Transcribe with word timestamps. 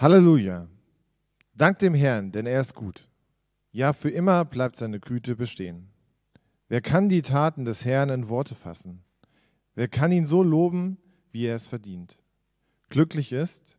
Halleluja. 0.00 0.66
Dank 1.54 1.78
dem 1.80 1.92
Herrn, 1.92 2.32
denn 2.32 2.46
er 2.46 2.62
ist 2.62 2.74
gut. 2.74 3.10
Ja, 3.70 3.92
für 3.92 4.08
immer 4.08 4.46
bleibt 4.46 4.76
seine 4.76 4.98
Güte 4.98 5.36
bestehen. 5.36 5.90
Wer 6.68 6.80
kann 6.80 7.10
die 7.10 7.20
Taten 7.20 7.66
des 7.66 7.84
Herrn 7.84 8.08
in 8.08 8.30
Worte 8.30 8.54
fassen? 8.54 9.04
Wer 9.74 9.88
kann 9.88 10.10
ihn 10.10 10.24
so 10.24 10.42
loben, 10.42 10.96
wie 11.32 11.44
er 11.44 11.54
es 11.54 11.66
verdient? 11.66 12.16
Glücklich 12.88 13.30
ist, 13.32 13.76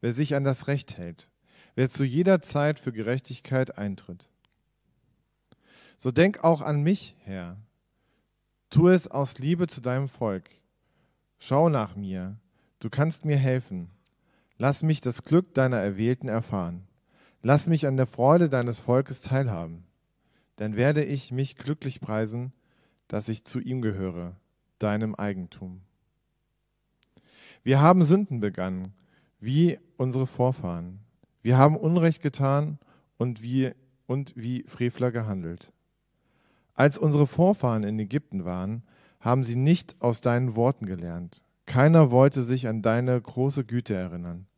wer 0.00 0.12
sich 0.12 0.34
an 0.34 0.42
das 0.42 0.66
Recht 0.66 0.98
hält, 0.98 1.30
wer 1.76 1.88
zu 1.88 2.02
jeder 2.02 2.42
Zeit 2.42 2.80
für 2.80 2.90
Gerechtigkeit 2.90 3.78
eintritt. 3.78 4.28
So 5.98 6.10
denk 6.10 6.42
auch 6.42 6.62
an 6.62 6.82
mich, 6.82 7.14
Herr. 7.20 7.56
Tu 8.70 8.88
es 8.88 9.06
aus 9.06 9.38
Liebe 9.38 9.68
zu 9.68 9.80
deinem 9.80 10.08
Volk. 10.08 10.50
Schau 11.38 11.68
nach 11.68 11.94
mir, 11.94 12.40
du 12.80 12.90
kannst 12.90 13.24
mir 13.24 13.36
helfen. 13.36 13.92
Lass 14.62 14.82
mich 14.82 15.00
das 15.00 15.24
Glück 15.24 15.54
deiner 15.54 15.78
Erwählten 15.78 16.28
erfahren. 16.28 16.86
Lass 17.40 17.66
mich 17.66 17.86
an 17.86 17.96
der 17.96 18.06
Freude 18.06 18.50
deines 18.50 18.78
Volkes 18.78 19.22
teilhaben. 19.22 19.84
Dann 20.56 20.76
werde 20.76 21.02
ich 21.02 21.32
mich 21.32 21.56
glücklich 21.56 22.02
preisen, 22.02 22.52
dass 23.08 23.30
ich 23.30 23.46
zu 23.46 23.58
ihm 23.58 23.80
gehöre, 23.80 24.36
deinem 24.78 25.14
Eigentum. 25.14 25.80
Wir 27.62 27.80
haben 27.80 28.04
Sünden 28.04 28.40
begangen, 28.40 28.92
wie 29.38 29.78
unsere 29.96 30.26
Vorfahren. 30.26 30.98
Wir 31.40 31.56
haben 31.56 31.74
Unrecht 31.74 32.20
getan 32.20 32.78
und 33.16 33.40
wie, 33.40 33.70
und 34.06 34.34
wie 34.36 34.64
Frevler 34.64 35.10
gehandelt. 35.10 35.72
Als 36.74 36.98
unsere 36.98 37.26
Vorfahren 37.26 37.82
in 37.82 37.98
Ägypten 37.98 38.44
waren, 38.44 38.82
haben 39.20 39.42
sie 39.42 39.56
nicht 39.56 39.96
aus 40.02 40.20
deinen 40.20 40.54
Worten 40.54 40.84
gelernt. 40.84 41.40
Keiner 41.64 42.10
wollte 42.10 42.42
sich 42.42 42.68
an 42.68 42.82
deine 42.82 43.18
große 43.18 43.64
Güte 43.64 43.94
erinnern. 43.94 44.48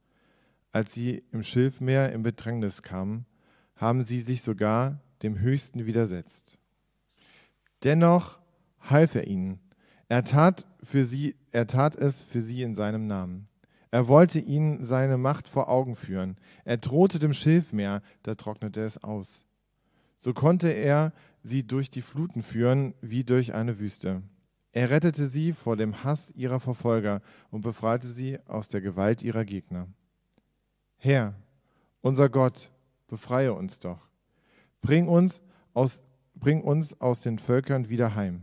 Als 0.72 0.92
sie 0.94 1.22
im 1.32 1.42
Schilfmeer 1.42 2.12
in 2.12 2.22
Bedrängnis 2.22 2.82
kamen, 2.82 3.26
haben 3.76 4.02
sie 4.02 4.20
sich 4.20 4.42
sogar 4.42 5.00
dem 5.22 5.38
Höchsten 5.38 5.86
widersetzt. 5.86 6.58
Dennoch 7.84 8.40
half 8.80 9.14
er 9.14 9.26
ihnen. 9.26 9.60
Er 10.08 10.24
tat, 10.24 10.66
für 10.82 11.04
sie, 11.04 11.36
er 11.50 11.66
tat 11.66 11.94
es 11.96 12.22
für 12.22 12.40
sie 12.40 12.62
in 12.62 12.74
seinem 12.74 13.06
Namen. 13.06 13.48
Er 13.90 14.08
wollte 14.08 14.38
ihnen 14.38 14.82
seine 14.84 15.18
Macht 15.18 15.48
vor 15.48 15.68
Augen 15.68 15.94
führen. 15.94 16.36
Er 16.64 16.78
drohte 16.78 17.18
dem 17.18 17.34
Schilfmeer, 17.34 18.02
da 18.22 18.34
trocknete 18.34 18.82
es 18.82 19.02
aus. 19.02 19.44
So 20.16 20.32
konnte 20.32 20.70
er 20.70 21.12
sie 21.42 21.66
durch 21.66 21.90
die 21.90 22.00
Fluten 22.00 22.42
führen 22.42 22.94
wie 23.02 23.24
durch 23.24 23.52
eine 23.52 23.78
Wüste. 23.78 24.22
Er 24.72 24.88
rettete 24.88 25.26
sie 25.26 25.52
vor 25.52 25.76
dem 25.76 26.02
Hass 26.04 26.30
ihrer 26.34 26.60
Verfolger 26.60 27.20
und 27.50 27.60
befreite 27.60 28.06
sie 28.06 28.38
aus 28.46 28.68
der 28.68 28.80
Gewalt 28.80 29.22
ihrer 29.22 29.44
Gegner. 29.44 29.88
Herr, 31.04 31.34
unser 32.00 32.28
Gott, 32.28 32.70
befreie 33.08 33.52
uns 33.54 33.80
doch. 33.80 33.98
Bring 34.82 35.08
uns 35.08 35.42
aus, 35.74 36.04
bring 36.36 36.62
uns 36.62 37.00
aus 37.00 37.22
den 37.22 37.40
Völkern 37.40 37.88
wieder 37.88 38.14
heim. 38.14 38.42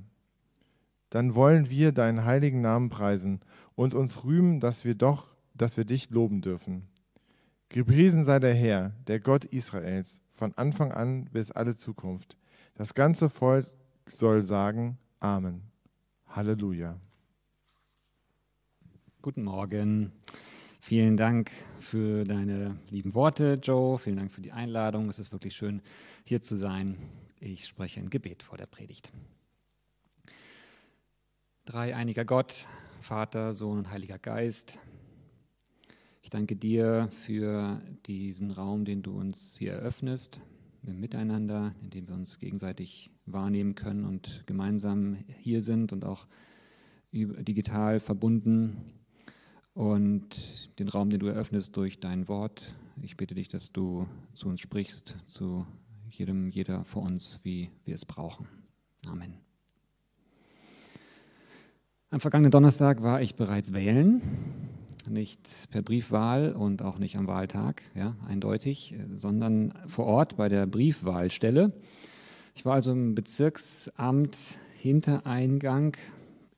Dann 1.10 1.36
wollen 1.36 1.70
wir 1.70 1.94
deinen 1.94 2.26
heiligen 2.26 2.60
Namen 2.60 2.90
preisen 2.90 3.40
und 3.76 3.96
uns 3.96 4.26
rühmen, 4.26 4.60
dass 4.60 4.84
wir 4.84 4.94
doch, 4.96 5.34
dass 5.54 5.78
wir 5.78 5.86
dich 5.86 6.10
loben 6.10 6.42
dürfen. 6.42 6.90
Gepriesen 7.70 8.26
sei 8.26 8.40
der 8.40 8.56
Herr, 8.56 8.92
der 9.08 9.22
Gott 9.22 9.46
Israels, 9.46 10.20
von 10.34 10.54
Anfang 10.56 10.92
an 10.92 11.30
bis 11.32 11.52
alle 11.52 11.78
Zukunft. 11.78 12.38
Das 12.76 12.94
ganze 12.94 13.30
Volk 13.30 13.68
soll 14.06 14.42
sagen 14.42 14.98
Amen. 15.22 15.62
Halleluja. 16.28 17.00
Guten 19.22 19.44
Morgen. 19.44 20.12
Vielen 20.82 21.18
Dank 21.18 21.52
für 21.80 22.24
deine 22.24 22.78
lieben 22.90 23.14
Worte, 23.14 23.60
Joe. 23.62 24.00
Vielen 24.00 24.16
Dank 24.16 24.32
für 24.32 24.42
die 24.42 24.54
Einladung. 24.54 25.10
Es 25.10 25.20
ist 25.20 25.34
wirklich 25.34 25.54
schön, 25.54 25.82
hier 26.24 26.42
zu 26.42 26.56
sein. 26.56 26.96
Ich 27.42 27.66
spreche 27.66 28.00
ein 28.00 28.10
Gebet 28.10 28.44
vor 28.44 28.58
der 28.58 28.66
Predigt. 28.66 29.12
Dreieiniger 31.66 32.24
Gott, 32.24 32.66
Vater, 33.02 33.54
Sohn 33.54 33.78
und 33.78 33.92
Heiliger 33.92 34.18
Geist. 34.18 34.80
Ich 36.22 36.30
danke 36.30 36.56
dir 36.56 37.10
für 37.26 37.82
diesen 38.06 38.50
Raum, 38.50 38.86
den 38.86 39.04
du 39.04 39.20
uns 39.20 39.58
hier 39.60 39.74
eröffnest, 39.74 40.40
im 40.84 41.02
Miteinander, 41.02 41.76
in 41.82 41.90
dem 41.90 42.08
wir 42.08 42.16
uns 42.16 42.40
gegenseitig 42.40 43.12
wahrnehmen 43.26 43.76
können 43.76 44.06
und 44.06 44.44
gemeinsam 44.48 45.18
hier 45.40 45.62
sind 45.62 45.92
und 45.92 46.06
auch 46.06 46.26
digital 47.12 48.00
verbunden 48.00 48.99
und 49.80 50.78
den 50.78 50.90
Raum, 50.90 51.10
den 51.10 51.22
du 51.22 51.28
eröffnest 51.28 51.78
durch 51.78 52.02
dein 52.02 52.28
Wort. 52.28 52.76
Ich 53.02 53.16
bitte 53.16 53.34
dich, 53.34 53.48
dass 53.48 53.72
du 53.72 54.10
zu 54.34 54.50
uns 54.50 54.60
sprichst, 54.60 55.16
zu 55.26 55.66
jedem, 56.10 56.50
jeder 56.50 56.84
vor 56.84 57.04
uns, 57.04 57.40
wie 57.44 57.70
wir 57.86 57.96
es 57.96 58.04
brauchen. 58.04 58.46
Amen. 59.08 59.36
Am 62.10 62.20
vergangenen 62.20 62.52
Donnerstag 62.52 63.02
war 63.04 63.22
ich 63.22 63.36
bereits 63.36 63.72
wählen, 63.72 64.22
nicht 65.08 65.70
per 65.72 65.82
Briefwahl 65.82 66.52
und 66.52 66.82
auch 66.82 67.00
nicht 67.00 67.16
am 67.16 67.28
Wahltag, 67.28 67.82
ja, 67.96 68.18
eindeutig, 68.28 68.96
sondern 69.16 69.74
vor 69.88 70.08
Ort 70.08 70.36
bei 70.36 70.50
der 70.50 70.66
Briefwahlstelle. 70.68 71.72
Ich 72.54 72.66
war 72.66 72.74
also 72.74 72.92
im 72.92 73.16
Bezirksamt 73.16 74.58
Hintereingang, 74.74 75.96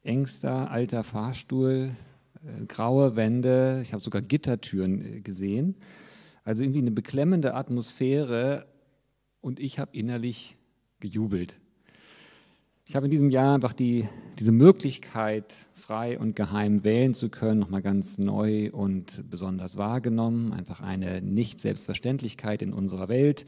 engster 0.01 0.71
alter 0.71 1.03
Fahrstuhl, 1.03 1.91
graue 2.68 3.16
Wände, 3.16 3.79
ich 3.81 3.94
habe 3.94 4.03
sogar 4.03 4.22
Gittertüren 4.22 5.02
äh, 5.02 5.19
gesehen. 5.22 5.75
Also 6.44 6.63
irgendwie 6.63 6.79
eine 6.79 6.91
beklemmende 6.91 7.53
Atmosphäre 7.53 8.66
und 9.41 9.59
ich 9.59 9.79
habe 9.79 9.96
innerlich 9.96 10.57
gejubelt. 11.00 11.59
Ich 12.88 12.96
habe 12.96 13.06
in 13.06 13.12
diesem 13.12 13.29
Jahr 13.29 13.56
einfach 13.56 13.74
die, 13.74 14.07
diese 14.40 14.52
Möglichkeit, 14.52 15.56
frei 15.74 16.19
und 16.19 16.35
geheim 16.35 16.84
wählen 16.84 17.13
zu 17.13 17.29
können, 17.29 17.59
nochmal 17.59 17.81
ganz 17.81 18.18
neu 18.18 18.69
und 18.72 19.29
besonders 19.29 19.78
wahrgenommen. 19.78 20.52
Einfach 20.52 20.81
eine 20.81 21.22
Nicht-Selbstverständlichkeit 21.22 22.62
in 22.62 22.73
unserer 22.73 23.08
Welt 23.08 23.46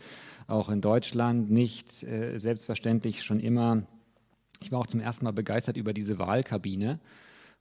auch 0.47 0.69
in 0.69 0.81
Deutschland 0.81 1.51
nicht 1.51 2.03
äh, 2.03 2.37
selbstverständlich 2.37 3.23
schon 3.23 3.39
immer. 3.39 3.83
Ich 4.61 4.71
war 4.71 4.79
auch 4.79 4.87
zum 4.87 4.99
ersten 4.99 5.25
Mal 5.25 5.31
begeistert 5.31 5.77
über 5.77 5.93
diese 5.93 6.19
Wahlkabine, 6.19 6.99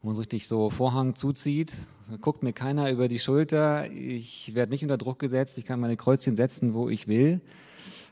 wo 0.03 0.09
man 0.09 0.17
so 0.17 0.21
richtig 0.21 0.49
so 0.49 0.69
Vorhang 0.69 1.15
zuzieht. 1.15 1.87
Guckt 2.21 2.43
mir 2.43 2.53
keiner 2.53 2.91
über 2.91 3.09
die 3.09 3.21
Schulter. 3.21 3.91
Ich 3.91 4.55
werde 4.55 4.73
nicht 4.73 4.83
unter 4.83 4.99
Druck 4.99 5.21
gesetzt. 5.21 5.57
Ich 5.59 5.65
kann 5.65 5.81
meine 5.81 5.97
Kreuzchen 5.97 6.35
setzen, 6.35 6.75
wo 6.75 6.89
ich 6.89 7.07
will. 7.07 7.41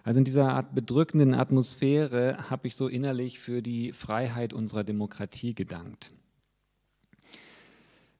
Also 0.04 0.18
in 0.18 0.24
dieser 0.24 0.54
Art 0.54 0.74
bedrückenden 0.74 1.34
Atmosphäre 1.34 2.48
habe 2.48 2.68
ich 2.68 2.76
so 2.76 2.88
innerlich 2.88 3.38
für 3.38 3.60
die 3.60 3.92
Freiheit 3.92 4.52
unserer 4.52 4.84
Demokratie 4.84 5.54
gedankt. 5.54 6.10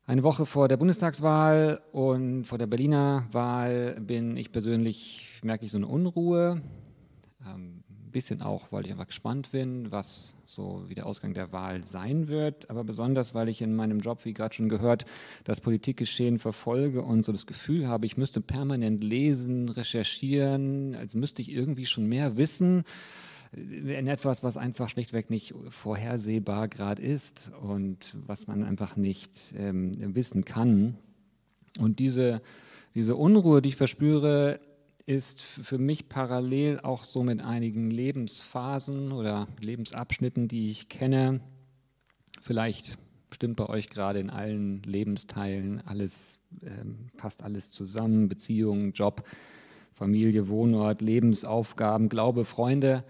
Eine 0.05 0.25
Woche 0.25 0.45
vor 0.45 0.67
der 0.67 0.77
Bundestagswahl 0.77 1.81
und 1.93 2.45
vor 2.45 2.59
der 2.59 2.67
Berliner 2.67 3.29
Wahl 3.31 4.01
bin 4.01 4.37
ich 4.37 4.51
persönlich, 4.51 5.39
merke 5.45 5.65
ich 5.65 5.71
so 5.71 5.79
eine 5.79 5.87
Unruhe. 5.87 6.61
Bisschen 8.11 8.43
auch, 8.43 8.73
weil 8.73 8.87
ich 8.87 8.93
einfach 8.93 9.07
gespannt 9.07 9.53
bin, 9.53 9.91
was 9.93 10.37
so 10.45 10.85
wie 10.89 10.95
der 10.95 11.07
Ausgang 11.07 11.35
der 11.35 11.53
Wahl 11.53 11.85
sein 11.85 12.29
wird, 12.29 12.71
aber 12.71 12.85
besonders, 12.85 13.35
weil 13.35 13.49
ich 13.49 13.63
in 13.63 13.75
meinem 13.75 14.01
Job, 14.01 14.25
wie 14.25 14.35
gerade 14.35 14.55
schon 14.55 14.69
gehört, 14.69 15.05
das 15.45 15.61
Politikgeschehen 15.61 16.39
verfolge 16.39 17.03
und 17.03 17.25
so 17.25 17.33
das 17.33 17.47
Gefühl 17.47 17.89
habe, 17.89 18.07
ich 18.07 18.17
müsste 18.17 18.41
permanent 18.41 19.03
lesen, 19.05 19.69
recherchieren, 19.69 20.95
als 20.95 21.15
müsste 21.15 21.43
ich 21.43 21.51
irgendwie 21.51 21.87
schon 21.87 22.07
mehr 22.07 22.37
wissen 22.37 22.85
in 23.53 24.07
etwas, 24.07 24.45
was 24.45 24.57
einfach 24.57 24.89
schlichtweg 24.89 25.29
nicht 25.29 25.55
vorhersehbar 25.69 26.69
gerade 26.69 27.03
ist 27.03 27.51
und 27.61 28.17
was 28.27 28.47
man 28.47 28.63
einfach 28.63 28.97
nicht 28.97 29.55
ähm, 29.57 29.93
wissen 30.15 30.45
kann. 30.45 30.97
Und 31.81 31.99
diese, 31.99 32.43
diese 32.95 33.17
Unruhe, 33.17 33.61
die 33.61 33.71
ich 33.71 33.77
verspüre, 33.77 34.61
ist 35.07 35.43
für 35.43 35.79
mich 35.79 36.09
parallel 36.09 36.81
auch 36.81 37.05
so 37.05 37.23
mit 37.23 37.41
einigen 37.41 37.91
Lebensphasen 37.91 39.13
oder 39.13 39.49
Lebensabschnitten, 39.61 40.49
die 40.49 40.71
ich 40.71 40.89
kenne. 40.89 41.41
Vielleicht 42.43 42.99
stimmt 43.33 43.57
bei 43.57 43.69
euch 43.69 43.89
gerade 43.89 44.21
in 44.21 44.31
allen 44.31 44.83
Lebensteilen 44.83 45.81
alles, 45.87 46.41
ähm, 46.63 47.11
passt 47.17 47.43
alles 47.43 47.71
zusammen, 47.71 48.29
Beziehungen, 48.29 48.93
Job, 48.93 49.23
Familie, 49.95 50.49
Wohnort, 50.49 51.01
Lebensaufgaben, 51.01 52.09
Glaube, 52.09 52.45
Freunde. 52.45 53.05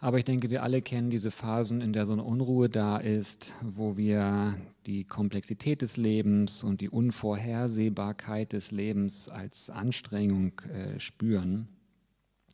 Aber 0.00 0.18
ich 0.18 0.24
denke, 0.24 0.48
wir 0.48 0.62
alle 0.62 0.80
kennen 0.80 1.10
diese 1.10 1.32
Phasen, 1.32 1.80
in 1.80 1.92
der 1.92 2.06
so 2.06 2.12
eine 2.12 2.22
Unruhe 2.22 2.68
da 2.68 2.98
ist, 2.98 3.54
wo 3.62 3.96
wir 3.96 4.56
die 4.86 5.02
Komplexität 5.04 5.82
des 5.82 5.96
Lebens 5.96 6.62
und 6.62 6.80
die 6.80 6.88
Unvorhersehbarkeit 6.88 8.52
des 8.52 8.70
Lebens 8.70 9.28
als 9.28 9.70
Anstrengung 9.70 10.52
äh, 10.72 11.00
spüren. 11.00 11.66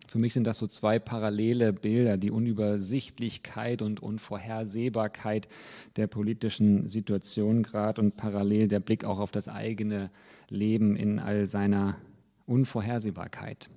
Für 0.09 0.19
mich 0.19 0.33
sind 0.33 0.45
das 0.45 0.59
so 0.59 0.67
zwei 0.67 0.99
parallele 0.99 1.73
Bilder, 1.73 2.17
die 2.17 2.31
Unübersichtlichkeit 2.31 3.83
und 3.83 4.03
Unvorhersehbarkeit 4.03 5.49
der 5.97 6.07
politischen 6.07 6.89
Situation 6.89 7.63
gerade 7.63 8.01
und 8.01 8.17
parallel 8.17 8.69
der 8.69 8.81
Blick 8.81 9.05
auch 9.05 9.19
auf 9.19 9.33
das 9.33 9.49
eigene 9.49 10.11
Leben 10.49 10.97
in 10.97 11.19
all 11.19 11.49
seiner 11.49 11.99
Unvorhersehbarkeit. 12.47 13.69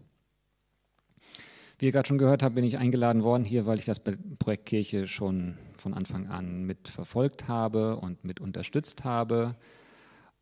Wie 1.79 1.85
ihr 1.85 1.91
gerade 1.91 2.07
schon 2.07 2.18
gehört 2.18 2.41
habt, 2.41 2.56
bin 2.56 2.63
ich 2.63 2.79
eingeladen 2.79 3.21
worden 3.21 3.45
hier, 3.45 3.68
weil 3.68 3.77
ich 3.77 3.85
das 3.85 4.01
Projekt 4.39 4.65
Kirche 4.65 5.06
schon 5.06 5.59
von 5.77 5.94
Anfang 5.94 6.25
an 6.27 6.63
mit 6.63 6.88
verfolgt 6.88 7.47
habe 7.47 7.97
und 7.97 8.24
mit 8.24 8.39
unterstützt 8.39 9.03
habe. 9.03 9.56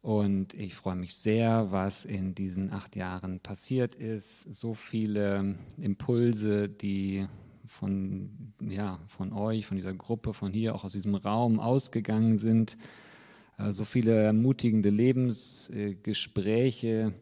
Und 0.01 0.53
ich 0.53 0.75
freue 0.75 0.95
mich 0.95 1.13
sehr, 1.13 1.71
was 1.71 2.05
in 2.05 2.35
diesen 2.35 2.71
acht 2.71 2.95
Jahren 2.95 3.41
passiert 3.41 3.95
ist. 3.95 4.43
So 4.43 4.75
viele 4.75 5.55
Impulse, 5.77 6.69
die 6.69 7.27
von, 7.65 8.53
ja, 8.61 8.99
von 9.07 9.33
euch, 9.33 9.65
von 9.65 9.75
dieser 9.75 9.93
Gruppe, 9.93 10.33
von 10.33 10.53
hier, 10.53 10.73
auch 10.73 10.85
aus 10.85 10.93
diesem 10.93 11.15
Raum 11.15 11.59
ausgegangen 11.59 12.37
sind. 12.37 12.77
Äh, 13.57 13.73
so 13.73 13.83
viele 13.83 14.15
ermutigende 14.15 14.89
Lebensgespräche. 14.89 17.13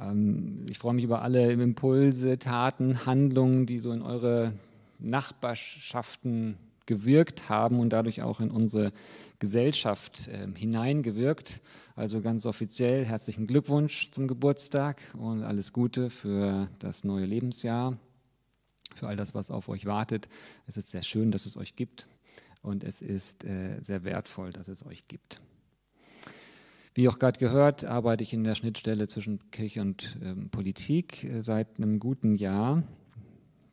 Ähm, 0.00 0.66
ich 0.68 0.78
freue 0.78 0.94
mich 0.94 1.04
über 1.04 1.22
alle 1.22 1.52
Impulse, 1.52 2.38
Taten, 2.38 3.06
Handlungen, 3.06 3.66
die 3.66 3.78
so 3.78 3.92
in 3.92 4.02
eure 4.02 4.52
Nachbarschaften 4.98 6.56
gewirkt 6.86 7.48
haben 7.48 7.78
und 7.78 7.90
dadurch 7.90 8.22
auch 8.22 8.40
in 8.40 8.50
unsere 8.50 8.92
Gesellschaft 9.38 10.28
äh, 10.28 10.48
hineingewirkt. 10.54 11.60
Also 11.94 12.20
ganz 12.20 12.46
offiziell 12.46 13.04
herzlichen 13.04 13.46
Glückwunsch 13.46 14.10
zum 14.10 14.26
Geburtstag 14.26 15.02
und 15.16 15.44
alles 15.44 15.72
Gute 15.72 16.10
für 16.10 16.68
das 16.78 17.04
neue 17.04 17.26
Lebensjahr, 17.26 17.96
für 18.96 19.06
all 19.06 19.16
das, 19.16 19.34
was 19.34 19.50
auf 19.50 19.68
euch 19.68 19.86
wartet. 19.86 20.28
Es 20.66 20.76
ist 20.76 20.90
sehr 20.90 21.02
schön, 21.02 21.30
dass 21.30 21.46
es 21.46 21.56
euch 21.56 21.76
gibt 21.76 22.08
und 22.62 22.82
es 22.82 23.02
ist 23.02 23.44
äh, 23.44 23.78
sehr 23.80 24.02
wertvoll, 24.02 24.50
dass 24.50 24.66
es 24.68 24.84
euch 24.84 25.06
gibt. 25.06 25.40
Wie 26.98 27.08
auch 27.08 27.20
gerade 27.20 27.38
gehört, 27.38 27.84
arbeite 27.84 28.24
ich 28.24 28.32
in 28.32 28.42
der 28.42 28.56
Schnittstelle 28.56 29.06
zwischen 29.06 29.52
Kirche 29.52 29.82
und 29.82 30.18
ähm, 30.20 30.50
Politik 30.50 31.22
äh, 31.22 31.44
seit 31.44 31.78
einem 31.78 32.00
guten 32.00 32.34
Jahr 32.34 32.82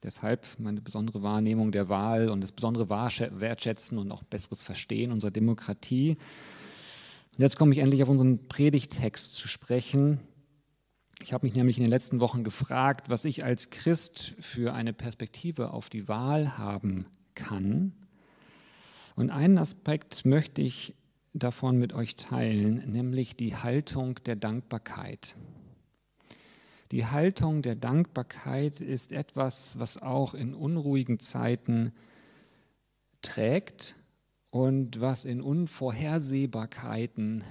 Deshalb 0.03 0.45
meine 0.59 0.79
besondere 0.81 1.23
Wahrnehmung 1.23 1.71
der 1.71 1.89
Wahl 1.89 2.29
und 2.29 2.41
das 2.41 2.51
besondere 2.51 2.87
Wertschätzen 2.87 3.97
und 3.97 4.11
auch 4.11 4.21
besseres 4.21 4.61
Verstehen 4.61 5.11
unserer 5.11 5.31
Demokratie. 5.31 6.17
Und 7.31 7.41
jetzt 7.41 7.57
komme 7.57 7.73
ich 7.73 7.79
endlich 7.79 8.03
auf 8.03 8.09
unseren 8.09 8.47
Predigtext 8.47 9.35
zu 9.35 9.47
sprechen. 9.47 10.19
Ich 11.23 11.33
habe 11.33 11.47
mich 11.47 11.55
nämlich 11.55 11.77
in 11.79 11.83
den 11.83 11.89
letzten 11.89 12.19
Wochen 12.19 12.43
gefragt, 12.43 13.09
was 13.09 13.25
ich 13.25 13.43
als 13.43 13.71
Christ 13.71 14.35
für 14.39 14.75
eine 14.75 14.93
Perspektive 14.93 15.71
auf 15.71 15.89
die 15.89 16.07
Wahl 16.07 16.59
haben 16.59 17.07
kann. 17.33 17.93
Und 19.15 19.31
einen 19.31 19.57
Aspekt 19.57 20.23
möchte 20.23 20.61
ich 20.61 20.93
davon 21.35 21.77
mit 21.77 21.93
euch 21.93 22.15
teilen, 22.15 22.91
nämlich 22.91 23.35
die 23.35 23.55
Haltung 23.55 24.15
der 24.25 24.37
Dankbarkeit. 24.37 25.35
Die 26.91 27.05
Haltung 27.05 27.61
der 27.61 27.75
Dankbarkeit 27.75 28.79
ist 28.79 29.11
etwas, 29.11 29.77
was 29.77 30.01
auch 30.01 30.33
in 30.33 30.53
unruhigen 30.53 31.19
Zeiten 31.19 31.91
trägt 33.21 33.95
und 34.49 35.01
was 35.01 35.25
in 35.25 35.41
Unvorhersehbarkeiten 35.41 37.43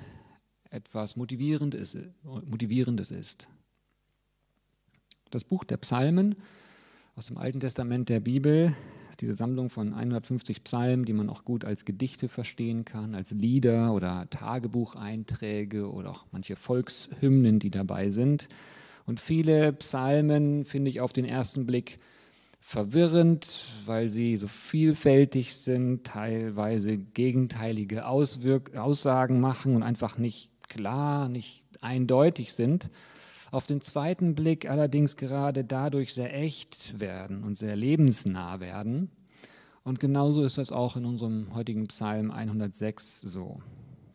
etwas 0.70 1.16
Motivierendes, 1.16 1.98
Motivierendes 2.22 3.10
ist. 3.10 3.48
Das 5.30 5.44
Buch 5.44 5.64
der 5.64 5.76
Psalmen 5.76 6.36
aus 7.16 7.26
dem 7.26 7.36
Alten 7.36 7.60
Testament 7.60 8.08
der 8.08 8.20
Bibel 8.20 8.74
diese 9.16 9.34
Sammlung 9.34 9.70
von 9.70 9.92
150 9.92 10.64
Psalmen, 10.64 11.04
die 11.04 11.12
man 11.12 11.28
auch 11.28 11.44
gut 11.44 11.64
als 11.64 11.84
Gedichte 11.84 12.28
verstehen 12.28 12.84
kann, 12.84 13.14
als 13.14 13.30
Lieder 13.30 13.92
oder 13.92 14.28
Tagebucheinträge 14.30 15.90
oder 15.90 16.10
auch 16.10 16.24
manche 16.32 16.56
Volkshymnen, 16.56 17.58
die 17.58 17.70
dabei 17.70 18.10
sind. 18.10 18.48
Und 19.06 19.20
viele 19.20 19.72
Psalmen 19.74 20.64
finde 20.64 20.90
ich 20.90 21.00
auf 21.00 21.12
den 21.12 21.24
ersten 21.24 21.66
Blick 21.66 21.98
verwirrend, 22.60 23.46
weil 23.84 24.08
sie 24.08 24.38
so 24.38 24.48
vielfältig 24.48 25.54
sind, 25.54 26.04
teilweise 26.04 26.96
gegenteilige 26.96 28.06
Auswirk 28.06 28.74
Aussagen 28.74 29.38
machen 29.38 29.76
und 29.76 29.82
einfach 29.82 30.16
nicht 30.16 30.48
klar, 30.68 31.28
nicht 31.28 31.62
eindeutig 31.82 32.54
sind. 32.54 32.90
Auf 33.54 33.66
den 33.66 33.80
zweiten 33.80 34.34
Blick 34.34 34.68
allerdings 34.68 35.14
gerade 35.14 35.62
dadurch 35.62 36.12
sehr 36.12 36.34
echt 36.34 36.98
werden 36.98 37.44
und 37.44 37.56
sehr 37.56 37.76
lebensnah 37.76 38.58
werden. 38.58 39.12
Und 39.84 40.00
genauso 40.00 40.42
ist 40.42 40.58
das 40.58 40.72
auch 40.72 40.96
in 40.96 41.04
unserem 41.04 41.54
heutigen 41.54 41.86
Psalm 41.86 42.32
106 42.32 43.20
so. 43.20 43.62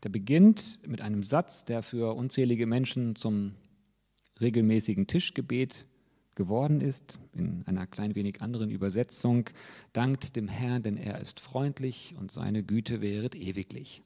Der 0.03 0.09
beginnt 0.09 0.79
mit 0.85 0.99
einem 0.99 1.23
Satz, 1.23 1.63
der 1.63 1.83
für 1.83 2.17
unzählige 2.17 2.67
Menschen 2.67 3.15
zum 3.15 3.53
regelmäßigen 4.41 5.07
Tischgebet 5.07 5.85
geworden 6.35 6.81
ist, 6.81 7.17
in 7.31 7.63
einer 7.65 7.87
klein 7.87 8.15
wenig 8.15 8.41
anderen 8.41 8.69
Übersetzung, 8.69 9.49
dankt 9.93 10.35
dem 10.35 10.49
Herrn, 10.49 10.83
denn 10.83 10.97
er 10.97 11.21
ist 11.21 11.39
freundlich 11.39 12.13
und 12.19 12.29
seine 12.29 12.61
Güte 12.61 12.99
wäret 12.99 13.35
ewiglich. 13.35 14.03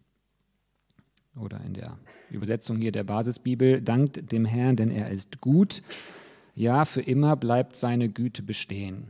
Oder 1.35 1.61
in 1.65 1.73
der 1.73 1.97
Übersetzung 2.29 2.77
hier 2.77 2.91
der 2.91 3.03
Basisbibel, 3.03 3.81
dankt 3.81 4.31
dem 4.31 4.45
Herrn, 4.45 4.75
denn 4.75 4.91
er 4.91 5.09
ist 5.09 5.41
gut, 5.41 5.81
ja, 6.55 6.85
für 6.85 7.01
immer 7.01 7.35
bleibt 7.35 7.75
seine 7.75 8.09
Güte 8.09 8.43
bestehen. 8.43 9.05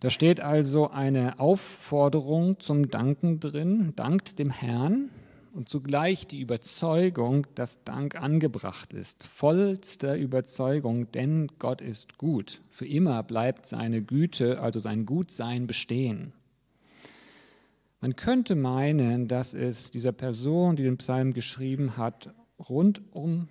Da 0.00 0.10
steht 0.10 0.40
also 0.40 0.90
eine 0.90 1.40
Aufforderung 1.40 2.60
zum 2.60 2.88
Danken 2.88 3.40
drin, 3.40 3.92
dankt 3.96 4.38
dem 4.38 4.50
Herrn, 4.50 5.10
und 5.58 5.68
zugleich 5.68 6.28
die 6.28 6.40
Überzeugung, 6.40 7.48
dass 7.56 7.82
Dank 7.82 8.14
angebracht 8.14 8.92
ist, 8.92 9.24
vollster 9.24 10.16
Überzeugung, 10.16 11.10
denn 11.10 11.48
Gott 11.58 11.80
ist 11.80 12.16
gut. 12.16 12.60
Für 12.70 12.86
immer 12.86 13.24
bleibt 13.24 13.66
seine 13.66 14.00
Güte, 14.00 14.60
also 14.60 14.78
sein 14.78 15.04
Gutsein 15.04 15.66
bestehen. 15.66 16.32
Man 18.00 18.16
könnte 18.16 18.54
meinen, 18.54 19.28
dass 19.28 19.54
es 19.54 19.90
dieser 19.90 20.12
Person, 20.12 20.76
die 20.76 20.84
den 20.84 20.98
Psalm 20.98 21.32
geschrieben 21.32 21.96
hat, 21.96 22.32
rundum 22.58 23.48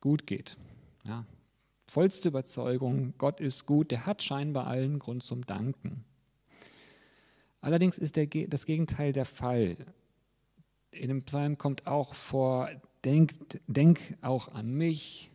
gut 0.00 0.26
geht. 0.26 0.56
Ja, 1.04 1.24
vollste 1.86 2.28
Überzeugung, 2.28 3.14
Gott 3.18 3.40
ist 3.40 3.66
gut, 3.66 3.90
der 3.90 4.06
hat 4.06 4.22
scheinbar 4.22 4.66
allen 4.66 4.98
Grund 4.98 5.22
zum 5.22 5.46
Danken. 5.46 6.04
Allerdings 7.60 7.98
ist 7.98 8.16
der, 8.16 8.26
das 8.26 8.66
Gegenteil 8.66 9.12
der 9.12 9.24
Fall 9.24 9.76
in 10.90 11.08
dem 11.08 11.22
Psalm 11.24 11.58
kommt 11.58 11.86
auch 11.86 12.14
vor, 12.14 12.70
denk, 13.04 13.34
denk 13.66 14.16
auch 14.20 14.48
an 14.48 14.70
mich, 14.70 15.30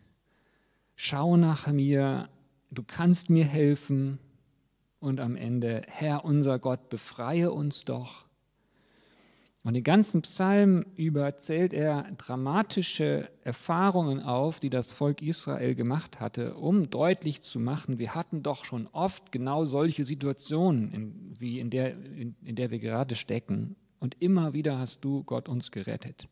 schau 0.96 1.38
nach 1.38 1.68
mir, 1.68 2.30
du 2.72 2.84
kannst 2.84 3.30
mir 3.30 3.46
helfen 3.46 4.20
und 5.00 5.20
am 5.20 5.36
Ende, 5.36 5.84
Herr 5.88 6.26
unser 6.26 6.60
Gott, 6.60 6.90
befreie 6.90 7.52
uns 7.52 7.86
doch. 7.86 8.26
Und 9.64 9.76
den 9.76 9.84
ganzen 9.84 10.22
Psalm 10.24 10.86
über 10.98 11.38
zählt 11.38 11.72
er 11.72 12.04
dramatische 12.18 13.30
Erfahrungen 13.44 14.20
auf, 14.20 14.60
die 14.60 14.70
das 14.70 14.92
Volk 14.92 15.22
Israel 15.22 15.74
gemacht 15.74 16.20
hatte, 16.20 16.56
um 16.56 16.90
deutlich 16.90 17.42
zu 17.42 17.62
machen, 17.62 17.98
wir 17.98 18.14
hatten 18.14 18.44
doch 18.44 18.66
schon 18.66 18.88
oft 18.92 19.32
genau 19.32 19.64
solche 19.64 20.04
Situationen, 20.04 20.92
in, 20.92 21.34
wie 21.40 21.60
in 21.62 21.70
der, 21.70 21.94
in, 21.94 22.36
in 22.44 22.58
der 22.58 22.72
wir 22.72 22.80
gerade 22.80 23.16
stecken. 23.16 23.78
Und 24.00 24.18
immer 24.20 24.54
wieder 24.54 24.78
hast 24.80 25.06
du, 25.06 25.24
Gott, 25.24 25.48
uns 25.48 25.72
gerettet. 25.72 26.28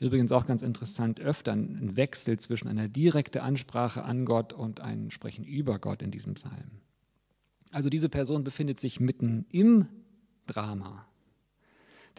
Übrigens 0.00 0.32
auch 0.32 0.46
ganz 0.46 0.62
interessant, 0.62 1.20
öfter 1.20 1.52
ein 1.52 1.96
Wechsel 1.96 2.38
zwischen 2.38 2.68
einer 2.68 2.88
direkten 2.88 3.40
Ansprache 3.40 4.04
an 4.04 4.24
Gott 4.24 4.54
und 4.54 4.80
einem 4.80 5.10
Sprechen 5.10 5.44
über 5.44 5.78
Gott 5.78 6.00
in 6.00 6.12
diesem 6.12 6.34
Psalm. 6.34 6.80
Also 7.72 7.90
diese 7.90 8.08
Person 8.08 8.42
befindet 8.42 8.80
sich 8.80 9.00
mitten 9.00 9.44
im 9.50 9.86
Drama. 10.46 11.07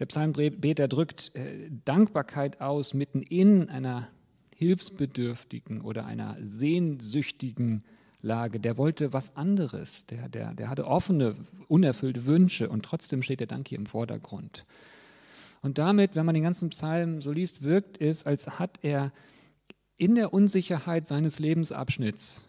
Der 0.00 0.06
Psalmbeter 0.06 0.88
drückt 0.88 1.34
äh, 1.36 1.70
Dankbarkeit 1.84 2.60
aus 2.60 2.94
mitten 2.94 3.22
in 3.22 3.68
einer 3.68 4.08
hilfsbedürftigen 4.56 5.82
oder 5.82 6.06
einer 6.06 6.36
sehnsüchtigen 6.42 7.84
Lage, 8.22 8.60
der 8.60 8.76
wollte 8.76 9.12
was 9.12 9.36
anderes, 9.36 10.06
der, 10.06 10.28
der, 10.28 10.54
der 10.54 10.68
hatte 10.68 10.86
offene, 10.86 11.36
unerfüllte 11.68 12.26
Wünsche 12.26 12.68
und 12.68 12.84
trotzdem 12.84 13.22
steht 13.22 13.40
der 13.40 13.46
Dank 13.46 13.68
hier 13.68 13.78
im 13.78 13.86
Vordergrund. 13.86 14.66
Und 15.62 15.78
damit, 15.78 16.16
wenn 16.16 16.26
man 16.26 16.34
den 16.34 16.44
ganzen 16.44 16.70
Psalm 16.70 17.20
so 17.20 17.32
liest, 17.32 17.62
wirkt 17.62 18.00
es, 18.00 18.24
als 18.24 18.58
hat 18.58 18.78
er 18.82 19.12
in 19.96 20.14
der 20.14 20.32
Unsicherheit 20.32 21.06
seines 21.06 21.38
Lebensabschnitts 21.38 22.44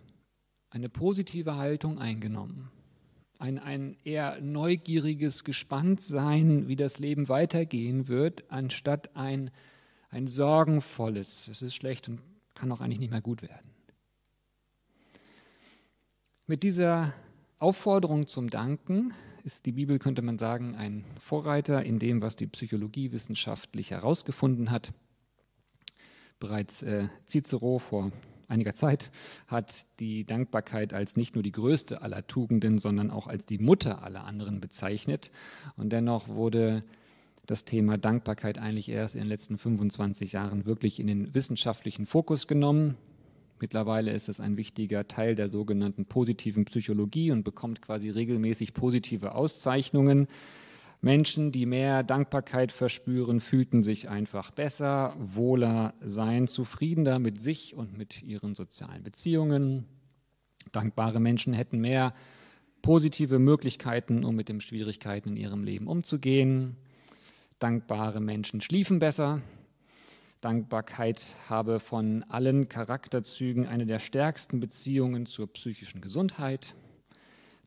eine 0.70 0.88
positive 0.88 1.58
Haltung 1.58 2.00
eingenommen. 2.00 2.70
Ein, 3.42 3.58
ein 3.58 3.98
eher 4.04 4.40
neugieriges 4.40 5.44
Gespanntsein, 5.44 6.68
wie 6.68 6.76
das 6.76 7.00
Leben 7.00 7.28
weitergehen 7.28 8.08
wird, 8.08 8.44
anstatt 8.52 9.16
ein, 9.16 9.50
ein 10.12 10.28
sorgenvolles, 10.28 11.48
es 11.48 11.64
ist 11.64 11.74
schlecht 11.74 12.08
und 12.08 12.22
kann 12.54 12.72
auch 12.72 12.82
eigentlich 12.82 13.00
nicht 13.00 13.10
mehr 13.10 13.20
gut 13.20 13.42
werden. 13.42 13.72
Mit 16.46 16.62
dieser 16.62 17.16
Aufforderung 17.58 18.28
zum 18.28 18.52
Danken 18.52 19.12
ist 19.44 19.66
die 19.66 19.72
Bibel, 19.72 19.98
könnte 19.98 20.22
man 20.22 20.38
sagen, 20.38 20.76
ein 20.76 21.04
Vorreiter 21.18 21.84
in 21.84 21.98
dem, 21.98 22.22
was 22.22 22.36
die 22.36 22.46
Psychologie 22.46 23.12
wissenschaftlich 23.12 23.90
herausgefunden 23.90 24.70
hat. 24.70 24.94
Bereits 26.40 26.84
äh, 26.84 27.08
Cicero 27.28 27.80
vor 27.80 28.12
einiger 28.52 28.76
Zeit 28.76 29.10
hat 29.48 30.00
die 30.00 30.26
Dankbarkeit 30.26 30.94
als 30.94 31.16
nicht 31.16 31.34
nur 31.34 31.44
die 31.44 31.52
größte 31.52 32.02
aller 32.02 32.28
Tugenden, 32.28 32.78
sondern 32.78 33.10
auch 33.10 33.28
als 33.28 33.46
die 33.46 33.58
Mutter 33.58 34.04
aller 34.04 34.26
anderen 34.26 34.62
bezeichnet. 34.62 35.32
Und 35.78 35.92
dennoch 35.92 36.28
wurde 36.28 36.84
das 37.48 37.66
Thema 37.66 37.98
Dankbarkeit 37.98 38.60
eigentlich 38.60 38.90
erst 38.90 39.16
in 39.16 39.22
den 39.22 39.28
letzten 39.28 39.58
25 39.58 40.34
Jahren 40.34 40.66
wirklich 40.66 41.00
in 41.00 41.08
den 41.08 41.34
wissenschaftlichen 41.34 42.06
Fokus 42.06 42.48
genommen. 42.48 42.96
Mittlerweile 43.60 44.12
ist 44.12 44.30
es 44.30 44.40
ein 44.40 44.58
wichtiger 44.58 45.08
Teil 45.08 45.36
der 45.36 45.50
sogenannten 45.50 46.06
positiven 46.06 46.66
Psychologie 46.66 47.32
und 47.32 47.44
bekommt 47.44 47.82
quasi 47.82 48.10
regelmäßig 48.10 48.74
positive 48.74 49.36
Auszeichnungen. 49.36 50.28
Menschen, 51.02 51.52
die 51.52 51.66
mehr 51.66 52.04
Dankbarkeit 52.04 52.72
verspüren, 52.72 53.40
fühlten 53.40 53.82
sich 53.82 54.08
einfach 54.08 54.52
besser, 54.52 55.16
wohler, 55.18 55.96
seien 56.06 56.48
zufriedener 56.48 57.18
mit 57.18 57.42
sich 57.42 57.76
und 57.76 57.98
mit 57.98 58.22
ihren 58.22 58.54
sozialen 58.54 59.04
Beziehungen. 59.04 59.86
Dankbare 60.72 61.20
Menschen 61.20 61.54
hätten 61.54 61.80
mehr 61.80 62.14
positive 62.84 63.40
Möglichkeiten, 63.40 64.24
um 64.24 64.36
mit 64.36 64.48
den 64.48 64.62
Schwierigkeiten 64.62 65.30
in 65.30 65.38
ihrem 65.38 65.64
Leben 65.64 65.88
umzugehen. 65.88 66.78
Dankbare 67.58 68.22
Menschen 68.22 68.62
schliefen 68.62 69.00
besser, 69.00 69.42
Dankbarkeit 70.42 71.36
habe 71.50 71.80
von 71.80 72.24
allen 72.24 72.68
Charakterzügen 72.68 73.68
eine 73.68 73.86
der 73.86 74.00
stärksten 74.00 74.60
Beziehungen 74.60 75.28
zur 75.28 75.46
psychischen 75.54 76.02
Gesundheit. 76.02 76.74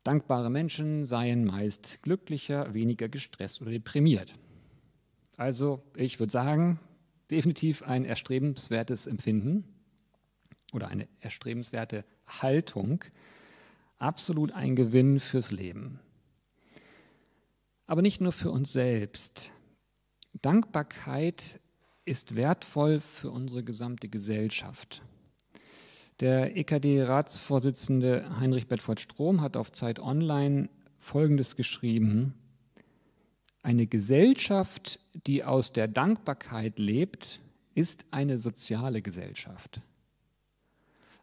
Dankbare 0.04 0.50
Menschen 0.50 1.06
seien 1.06 1.44
meist 1.44 1.98
glücklicher, 2.02 2.74
weniger 2.74 3.08
gestresst 3.08 3.62
oder 3.62 3.70
deprimiert. 3.70 4.34
Also 5.38 5.82
ich 5.96 6.20
würde 6.20 6.30
sagen, 6.30 6.78
definitiv 7.30 7.82
ein 7.82 8.04
erstrebenswertes 8.04 9.06
Empfinden 9.06 9.64
oder 10.72 10.88
eine 10.88 11.08
erstrebenswerte 11.20 12.04
Haltung, 12.26 13.02
absolut 13.98 14.52
ein 14.52 14.76
Gewinn 14.76 15.20
fürs 15.20 15.50
Leben. 15.50 16.00
Aber 17.86 18.02
nicht 18.02 18.20
nur 18.20 18.32
für 18.32 18.50
uns 18.50 18.72
selbst. 18.72 19.52
Dankbarkeit 20.42 21.60
ist 22.04 22.34
wertvoll 22.34 23.00
für 23.00 23.30
unsere 23.30 23.62
gesamte 23.64 24.08
Gesellschaft. 24.08 25.02
Der 26.20 26.56
EKD-Ratsvorsitzende 26.56 28.38
Heinrich 28.38 28.68
Bedford 28.68 29.00
Strom 29.00 29.40
hat 29.40 29.56
auf 29.56 29.72
Zeit 29.72 29.98
Online 29.98 30.68
Folgendes 30.98 31.56
geschrieben. 31.56 32.34
Eine 33.62 33.86
Gesellschaft, 33.86 35.00
die 35.26 35.42
aus 35.42 35.72
der 35.72 35.88
Dankbarkeit 35.88 36.78
lebt, 36.78 37.40
ist 37.74 38.06
eine 38.12 38.38
soziale 38.38 39.02
Gesellschaft. 39.02 39.80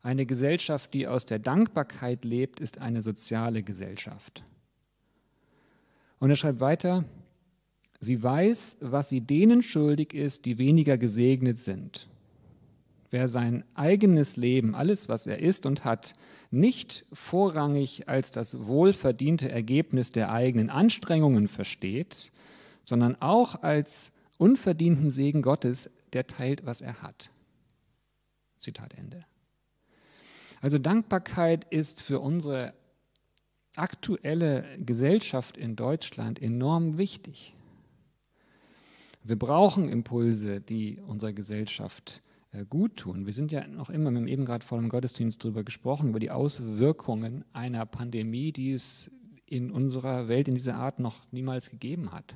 Eine 0.04 0.26
Gesellschaft, 0.26 0.94
die 0.94 1.08
aus 1.08 1.26
der 1.26 1.40
Dankbarkeit 1.40 2.26
lebt, 2.26 2.60
ist 2.60 2.80
eine 2.80 3.02
soziale 3.02 3.64
Gesellschaft. 3.64 4.44
Und 6.20 6.32
er 6.32 6.36
schreibt 6.36 6.60
weiter, 6.60 7.06
Sie 8.04 8.22
weiß, 8.22 8.80
was 8.82 9.10
sie 9.10 9.22
denen 9.22 9.62
schuldig 9.62 10.16
ist, 10.16 10.46
die 10.46 10.58
weniger 10.58 10.98
gesegnet 10.98 11.60
sind. 11.60 12.10
Wer 13.12 13.28
sein 13.28 13.66
eigenes 13.76 14.38
Leben, 14.38 14.74
alles, 14.74 15.10
was 15.10 15.28
er 15.28 15.40
ist 15.40 15.66
und 15.66 15.84
hat, 15.84 16.16
nicht 16.50 17.06
vorrangig 17.14 18.08
als 18.08 18.32
das 18.32 18.66
wohlverdiente 18.66 19.52
Ergebnis 19.52 20.12
der 20.12 20.32
eigenen 20.32 20.70
Anstrengungen 20.70 21.48
versteht, 21.48 22.32
sondern 22.86 23.22
auch 23.22 23.64
als 23.64 24.14
unverdienten 24.38 25.12
Segen 25.12 25.42
Gottes, 25.42 25.92
der 26.14 26.26
teilt, 26.26 26.66
was 26.66 26.82
er 26.82 27.02
hat. 27.02 27.30
Zitat 28.60 28.94
Ende. 28.96 29.26
Also 30.62 30.78
Dankbarkeit 30.78 31.66
ist 31.70 32.02
für 32.02 32.20
unsere 32.20 32.74
aktuelle 33.76 34.66
Gesellschaft 34.80 35.58
in 35.58 35.76
Deutschland 35.76 36.42
enorm 36.42 36.98
wichtig. 36.98 37.56
Wir 39.24 39.38
brauchen 39.38 39.90
Impulse, 39.90 40.62
die 40.62 41.00
unserer 41.00 41.34
Gesellschaft 41.34 42.22
gut 42.70 42.98
tun. 42.98 43.26
Wir 43.26 43.34
sind 43.34 43.52
ja 43.52 43.66
noch 43.68 43.90
immer, 43.90 44.12
wir 44.12 44.20
haben 44.20 44.28
eben 44.28 44.46
gerade 44.46 44.66
vor 44.66 44.80
dem 44.80 44.90
Gottesdienst 44.90 45.44
darüber 45.44 45.64
gesprochen, 45.64 46.10
über 46.10 46.20
die 46.20 46.32
Auswirkungen 46.32 47.46
einer 47.54 47.86
Pandemie, 47.86 48.52
die 48.52 48.74
es 48.74 49.12
in 49.46 49.72
unserer 49.72 50.28
Welt 50.28 50.48
in 50.48 50.56
dieser 50.56 50.76
Art 50.76 51.00
noch 51.00 51.20
niemals 51.32 51.70
gegeben 51.70 52.12
hat. 52.12 52.36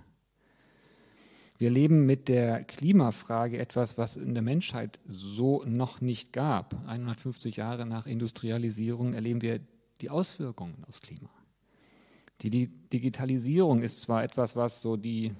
Wir 1.57 1.69
leben 1.69 2.05
mit 2.05 2.27
der 2.27 2.65
Klimafrage 2.65 3.57
etwas, 3.57 3.98
was 3.98 4.17
in 4.17 4.34
der 4.34 4.43
Menschheit 4.43 5.00
so 5.07 5.63
noch 5.65 6.01
nicht 6.01 6.34
gab. 6.34 6.75
150 6.86 7.55
Jahre 7.55 7.86
nach 7.86 8.07
Industrialisierung 8.07 9.13
erleben 9.13 9.41
wir 9.41 9.62
die 10.01 10.10
Auswirkungen 10.10 10.84
aus 10.89 11.00
Klima. 11.00 11.29
Die 12.41 12.67
Digitalisierung 12.67 13.81
ist 13.81 14.01
zwar 14.01 14.24
etwas, 14.24 14.57
was 14.57 14.81
so 14.81 14.98
die 14.98 15.34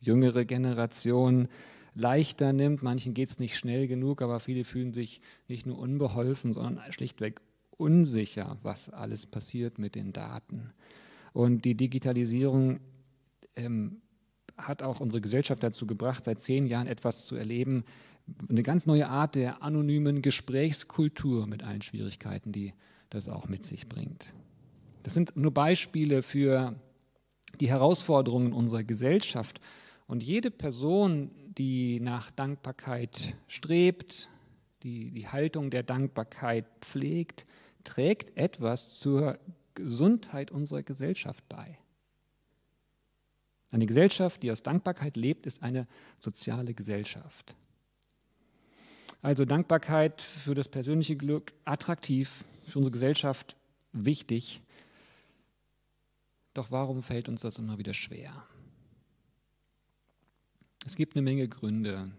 jüngere 0.00 0.44
Generation 0.44 1.48
leichter 1.94 2.52
nimmt. 2.52 2.82
Manchen 2.82 3.14
geht 3.14 3.28
es 3.28 3.38
nicht 3.38 3.56
schnell 3.56 3.86
genug, 3.86 4.22
aber 4.22 4.40
viele 4.40 4.64
fühlen 4.64 4.92
sich 4.92 5.20
nicht 5.48 5.66
nur 5.66 5.78
unbeholfen, 5.78 6.52
sondern 6.52 6.92
schlichtweg 6.92 7.40
unsicher, 7.76 8.58
was 8.62 8.88
alles 8.90 9.26
passiert 9.26 9.78
mit 9.78 9.94
den 9.94 10.12
Daten. 10.12 10.72
Und 11.32 11.64
die 11.64 11.74
Digitalisierung 11.74 12.80
ähm, 13.56 14.02
hat 14.56 14.82
auch 14.82 15.00
unsere 15.00 15.20
Gesellschaft 15.20 15.62
dazu 15.62 15.86
gebracht, 15.86 16.24
seit 16.24 16.40
zehn 16.40 16.66
Jahren 16.66 16.86
etwas 16.86 17.26
zu 17.26 17.36
erleben, 17.36 17.84
eine 18.48 18.62
ganz 18.62 18.86
neue 18.86 19.08
Art 19.08 19.34
der 19.34 19.62
anonymen 19.62 20.22
Gesprächskultur 20.22 21.46
mit 21.46 21.62
allen 21.62 21.82
Schwierigkeiten, 21.82 22.52
die 22.52 22.72
das 23.10 23.28
auch 23.28 23.48
mit 23.48 23.66
sich 23.66 23.88
bringt. 23.88 24.32
Das 25.02 25.14
sind 25.14 25.36
nur 25.36 25.52
Beispiele 25.52 26.22
für 26.22 26.76
die 27.60 27.68
Herausforderungen 27.68 28.52
unserer 28.52 28.84
Gesellschaft 28.84 29.60
und 30.06 30.22
jede 30.22 30.50
Person, 30.50 31.30
die 31.58 32.00
nach 32.00 32.30
Dankbarkeit 32.30 33.34
strebt, 33.46 34.28
die 34.82 35.10
die 35.10 35.28
Haltung 35.28 35.70
der 35.70 35.82
Dankbarkeit 35.82 36.66
pflegt, 36.80 37.44
trägt 37.84 38.36
etwas 38.36 38.98
zur 38.98 39.38
Gesundheit 39.74 40.50
unserer 40.50 40.82
Gesellschaft 40.82 41.48
bei. 41.48 41.78
Eine 43.70 43.86
Gesellschaft, 43.86 44.42
die 44.42 44.50
aus 44.50 44.62
Dankbarkeit 44.62 45.16
lebt, 45.16 45.46
ist 45.46 45.62
eine 45.62 45.86
soziale 46.18 46.74
Gesellschaft. 46.74 47.56
Also 49.22 49.44
Dankbarkeit 49.44 50.20
für 50.20 50.54
das 50.54 50.68
persönliche 50.68 51.16
Glück 51.16 51.52
attraktiv, 51.64 52.44
für 52.66 52.80
unsere 52.80 52.92
Gesellschaft 52.92 53.56
wichtig. 53.92 54.60
Doch 56.54 56.70
warum 56.70 57.02
fällt 57.02 57.28
uns 57.28 57.42
das 57.42 57.58
immer 57.58 57.78
wieder 57.78 57.94
schwer? 57.94 58.46
Es 60.84 60.96
gibt 60.96 61.14
eine 61.14 61.22
Menge 61.22 61.48
Gründe, 61.48 62.10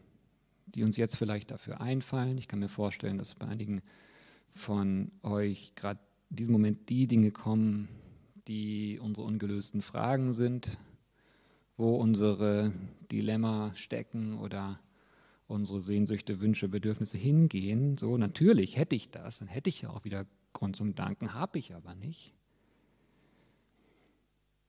die 0.68 0.84
uns 0.84 0.96
jetzt 0.96 1.18
vielleicht 1.18 1.52
dafür 1.52 1.82
einfallen. 1.82 2.38
Ich 2.38 2.48
kann 2.48 2.60
mir 2.60 2.70
vorstellen, 2.70 3.18
dass 3.18 3.36
bei 3.36 3.48
einigen 3.48 3.82
von 4.54 5.12
euch 5.22 5.74
gerade 5.76 6.00
in 6.30 6.36
diesem 6.38 6.54
Moment 6.54 6.90
die 6.90 7.08
Dinge 7.08 7.32
kommen, 7.32 7.90
die 8.48 9.00
unsere 9.02 9.28
ungelösten 9.28 9.82
Fragen 9.82 10.32
sind, 10.32 10.80
wo 11.76 11.96
unsere 11.96 12.72
Dilemma 13.12 13.76
stecken 13.76 14.40
oder 14.40 14.80
unsere 15.48 15.82
Sehnsüchte, 15.82 16.40
Wünsche, 16.40 16.70
Bedürfnisse 16.70 17.18
hingehen. 17.18 17.98
So, 17.98 18.18
natürlich 18.18 18.78
hätte 18.78 18.96
ich 18.96 19.12
das, 19.12 19.40
dann 19.40 19.50
hätte 19.50 19.70
ich 19.70 19.82
ja 19.82 19.90
auch 19.90 20.06
wieder 20.06 20.26
Grund 20.54 20.76
zum 20.76 20.96
Danken, 20.96 21.34
habe 21.34 21.60
ich 21.60 21.76
aber 21.76 21.96
nicht. 21.96 22.34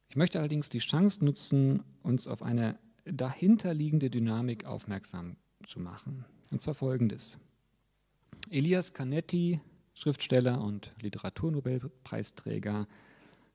Ich 0.09 0.17
möchte 0.17 0.39
allerdings 0.39 0.69
die 0.69 0.79
Chance 0.79 1.25
nutzen, 1.25 1.83
uns 2.03 2.27
auf 2.27 2.43
eine 2.43 2.79
dahinterliegende 3.05 4.11
Dynamik 4.11 4.65
aufmerksam 4.65 5.37
zu 5.67 5.81
machen. 5.81 6.25
Und 6.51 6.63
zwar 6.63 6.75
folgendes. 6.75 7.39
Elias 8.51 8.93
Canetti, 8.93 9.61
Schriftsteller 9.95 10.61
und 10.61 10.93
Literaturnobelpreisträger, 11.01 12.87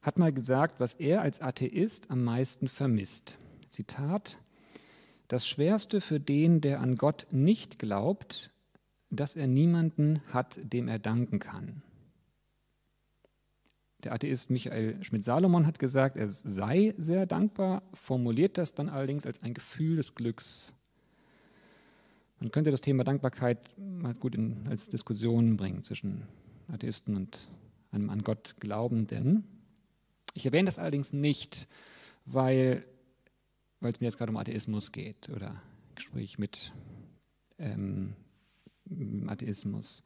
hat 0.01 0.17
mal 0.17 0.31
gesagt, 0.31 0.79
was 0.79 0.93
er 0.93 1.21
als 1.21 1.41
Atheist 1.41 2.09
am 2.09 2.23
meisten 2.23 2.67
vermisst. 2.67 3.37
Zitat, 3.69 4.37
das 5.27 5.47
Schwerste 5.47 6.01
für 6.01 6.19
den, 6.19 6.61
der 6.61 6.79
an 6.79 6.95
Gott 6.95 7.27
nicht 7.31 7.77
glaubt, 7.77 8.51
dass 9.09 9.35
er 9.35 9.47
niemanden 9.47 10.21
hat, 10.31 10.59
dem 10.63 10.87
er 10.87 10.99
danken 10.99 11.39
kann. 11.39 11.83
Der 14.03 14.13
Atheist 14.13 14.49
Michael 14.49 15.03
Schmidt-Salomon 15.03 15.65
hat 15.65 15.77
gesagt, 15.77 16.15
er 16.15 16.29
sei 16.29 16.93
sehr 16.97 17.25
dankbar, 17.25 17.83
formuliert 17.93 18.57
das 18.57 18.71
dann 18.71 18.87
allerdings 18.87 19.25
als 19.25 19.43
ein 19.43 19.53
Gefühl 19.53 19.97
des 19.97 20.15
Glücks. 20.15 20.73
Man 22.39 22.51
könnte 22.51 22.71
das 22.71 22.79
Thema 22.79 23.03
Dankbarkeit 23.03 23.59
mal 23.77 24.13
gut 24.13 24.35
in, 24.35 24.67
als 24.69 24.87
Diskussion 24.87 25.57
bringen 25.57 25.83
zwischen 25.83 26.23
Atheisten 26.69 27.17
und 27.17 27.49
einem 27.91 28.09
an 28.09 28.23
Gott 28.23 28.55
Glaubenden. 28.61 29.43
Ich 30.33 30.45
erwähne 30.45 30.65
das 30.65 30.79
allerdings 30.79 31.11
nicht, 31.11 31.67
weil 32.25 32.85
es 33.81 33.99
mir 33.99 34.07
jetzt 34.07 34.17
gerade 34.17 34.31
um 34.31 34.37
Atheismus 34.37 34.93
geht 34.93 35.29
oder 35.29 35.61
Gespräch 35.95 36.37
mit 36.37 36.71
ähm, 37.57 38.15
Atheismus, 39.27 40.03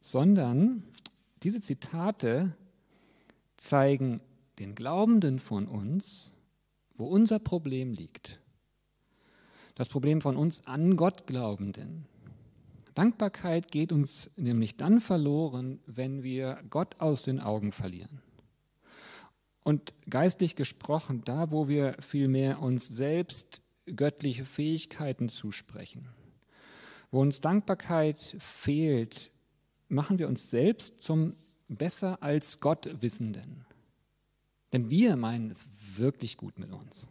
sondern 0.00 0.82
diese 1.44 1.60
Zitate 1.60 2.56
zeigen 3.56 4.20
den 4.58 4.74
Glaubenden 4.74 5.38
von 5.38 5.68
uns, 5.68 6.32
wo 6.94 7.06
unser 7.06 7.38
Problem 7.38 7.92
liegt. 7.92 8.40
Das 9.74 9.88
Problem 9.88 10.20
von 10.20 10.36
uns 10.36 10.66
an 10.66 10.96
Gott 10.96 11.26
Glaubenden. 11.26 12.06
Dankbarkeit 12.94 13.70
geht 13.70 13.92
uns 13.92 14.30
nämlich 14.36 14.78
dann 14.78 15.00
verloren, 15.00 15.80
wenn 15.86 16.22
wir 16.22 16.62
Gott 16.70 16.98
aus 16.98 17.24
den 17.24 17.40
Augen 17.40 17.72
verlieren. 17.72 18.22
Und 19.62 19.92
geistlich 20.08 20.56
gesprochen, 20.56 21.22
da 21.24 21.50
wo 21.50 21.68
wir 21.68 21.96
vielmehr 22.00 22.62
uns 22.62 22.88
selbst 22.88 23.60
göttliche 23.84 24.46
Fähigkeiten 24.46 25.28
zusprechen, 25.28 26.08
wo 27.10 27.20
uns 27.20 27.42
Dankbarkeit 27.42 28.36
fehlt, 28.40 29.30
machen 29.88 30.18
wir 30.18 30.28
uns 30.28 30.50
selbst 30.50 31.02
zum 31.02 31.34
besser 31.68 32.22
als 32.22 32.60
Gott 32.60 33.02
Wissenden. 33.02 33.64
Denn 34.72 34.90
wir 34.90 35.16
meinen 35.16 35.50
es 35.50 35.66
wirklich 35.96 36.36
gut 36.36 36.58
mit 36.58 36.72
uns. 36.72 37.08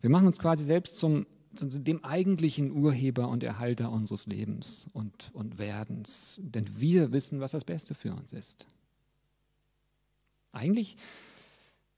Wir 0.00 0.10
machen 0.10 0.26
uns 0.26 0.38
quasi 0.38 0.64
selbst 0.64 0.98
zum, 0.98 1.26
zum 1.54 1.84
dem 1.84 2.04
eigentlichen 2.04 2.70
Urheber 2.70 3.28
und 3.28 3.42
Erhalter 3.42 3.90
unseres 3.90 4.26
Lebens 4.26 4.90
und, 4.92 5.30
und 5.32 5.58
Werdens. 5.58 6.40
Denn 6.42 6.66
wir 6.78 7.12
wissen, 7.12 7.40
was 7.40 7.52
das 7.52 7.64
Beste 7.64 7.94
für 7.94 8.14
uns 8.14 8.32
ist. 8.32 8.66
Eigentlich 10.52 10.96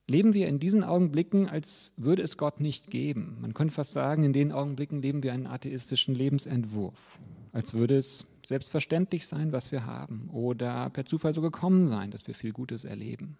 leben 0.08 0.32
wir 0.32 0.48
in 0.48 0.58
diesen 0.58 0.82
Augenblicken, 0.84 1.48
als 1.48 1.92
würde 1.96 2.22
es 2.22 2.36
Gott 2.36 2.60
nicht 2.60 2.90
geben. 2.90 3.36
Man 3.40 3.54
könnte 3.54 3.74
fast 3.74 3.92
sagen, 3.92 4.22
in 4.22 4.32
den 4.32 4.52
Augenblicken 4.52 4.98
leben 4.98 5.22
wir 5.22 5.32
einen 5.32 5.46
atheistischen 5.46 6.14
Lebensentwurf, 6.14 7.18
als 7.58 7.74
würde 7.74 7.98
es 7.98 8.24
selbstverständlich 8.46 9.26
sein, 9.26 9.50
was 9.50 9.72
wir 9.72 9.84
haben 9.84 10.30
oder 10.32 10.90
per 10.90 11.04
Zufall 11.04 11.34
so 11.34 11.40
gekommen 11.40 11.86
sein, 11.86 12.12
dass 12.12 12.24
wir 12.28 12.34
viel 12.36 12.52
Gutes 12.52 12.84
erleben. 12.84 13.36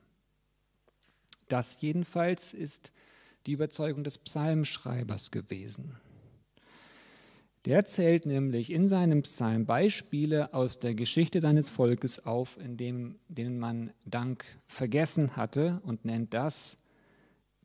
Das 1.46 1.80
jedenfalls 1.80 2.52
ist 2.52 2.90
die 3.46 3.52
Überzeugung 3.52 4.02
des 4.02 4.18
Psalmschreibers 4.18 5.30
gewesen. 5.30 5.94
Der 7.64 7.84
zählt 7.84 8.26
nämlich 8.26 8.72
in 8.72 8.88
seinem 8.88 9.22
Psalm 9.22 9.66
Beispiele 9.66 10.52
aus 10.52 10.80
der 10.80 10.96
Geschichte 10.96 11.40
seines 11.40 11.70
Volkes 11.70 12.26
auf, 12.26 12.58
in 12.58 12.76
dem, 12.76 13.20
denen 13.28 13.60
man 13.60 13.92
Dank 14.04 14.44
vergessen 14.66 15.36
hatte 15.36 15.80
und 15.84 16.04
nennt 16.04 16.34
das 16.34 16.76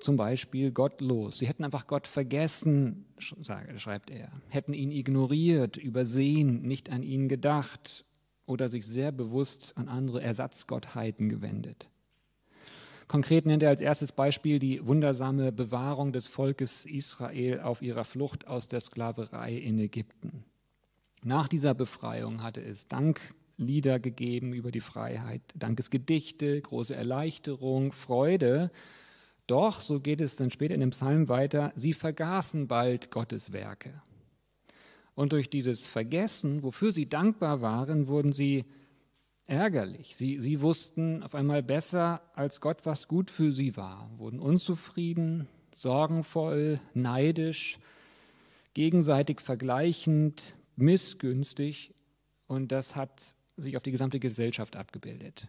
zum 0.04 0.18
Beispiel 0.18 0.72
gottlos. 0.72 1.38
Sie 1.38 1.48
hätten 1.48 1.64
einfach 1.64 1.88
Gott 1.88 2.08
vergessen, 2.08 3.06
schreibt 3.18 4.10
er, 4.10 4.30
hätten 4.50 4.74
ihn 4.74 4.92
ignoriert, 4.92 5.78
übersehen, 5.78 6.62
nicht 6.62 6.92
an 6.92 7.04
ihn 7.04 7.30
gedacht 7.30 8.06
oder 8.46 8.70
sich 8.70 8.86
sehr 8.86 9.12
bewusst 9.12 9.74
an 9.76 9.88
andere 9.88 10.22
Ersatzgottheiten 10.22 11.30
gewendet. 11.30 11.90
Konkret 13.08 13.46
nennt 13.46 13.64
er 13.64 13.70
als 13.70 13.82
erstes 13.82 14.12
Beispiel 14.12 14.60
die 14.60 14.86
wundersame 14.86 15.52
Bewahrung 15.52 16.14
des 16.14 16.28
Volkes 16.28 16.86
Israel 16.86 17.60
auf 17.62 17.82
ihrer 17.82 18.06
Flucht 18.06 18.48
aus 18.48 18.68
der 18.68 18.80
Sklaverei 18.80 19.54
in 19.54 19.78
Ägypten. 19.80 20.46
Nach 21.24 21.48
dieser 21.48 21.74
Befreiung 21.74 22.44
hatte 22.44 22.62
es 22.62 22.88
Danklieder 22.88 24.00
gegeben 24.00 24.54
über 24.54 24.72
die 24.72 24.82
Freiheit, 24.82 25.42
Dankesgedichte, 25.56 26.60
große 26.62 26.96
Erleichterung, 26.96 27.92
Freude. 27.92 28.72
Doch, 29.48 29.82
so 29.82 30.00
geht 30.00 30.22
es 30.22 30.36
dann 30.36 30.52
später 30.52 30.74
in 30.74 30.80
dem 30.80 30.92
Psalm 30.92 31.28
weiter, 31.28 31.74
sie 31.76 31.94
vergaßen 31.94 32.68
bald 32.68 33.12
Gottes 33.12 33.52
Werke. 33.52 34.02
Und 35.16 35.34
durch 35.34 35.50
dieses 35.50 35.86
Vergessen, 35.86 36.64
wofür 36.64 36.92
sie 36.92 37.08
dankbar 37.08 37.62
waren, 37.62 38.08
wurden 38.08 38.34
sie 38.34 38.66
ärgerlich. 39.46 40.16
Sie, 40.16 40.40
sie 40.40 40.62
wussten 40.62 41.24
auf 41.24 41.36
einmal 41.36 41.62
besser 41.62 42.22
als 42.36 42.62
Gott, 42.62 42.86
was 42.86 43.08
gut 43.08 43.30
für 43.30 43.52
sie 43.52 43.76
war, 43.76 44.10
wurden 44.18 44.40
unzufrieden, 44.40 45.48
sorgenvoll, 45.72 46.80
neidisch, 46.94 47.80
gegenseitig 48.74 49.42
vergleichend, 49.42 50.56
missgünstig 50.76 51.94
und 52.48 52.72
das 52.72 52.96
hat 52.96 53.36
sich 53.58 53.78
auf 53.78 53.84
die 53.84 53.92
gesamte 53.92 54.20
Gesellschaft 54.20 54.76
abgebildet. 54.76 55.48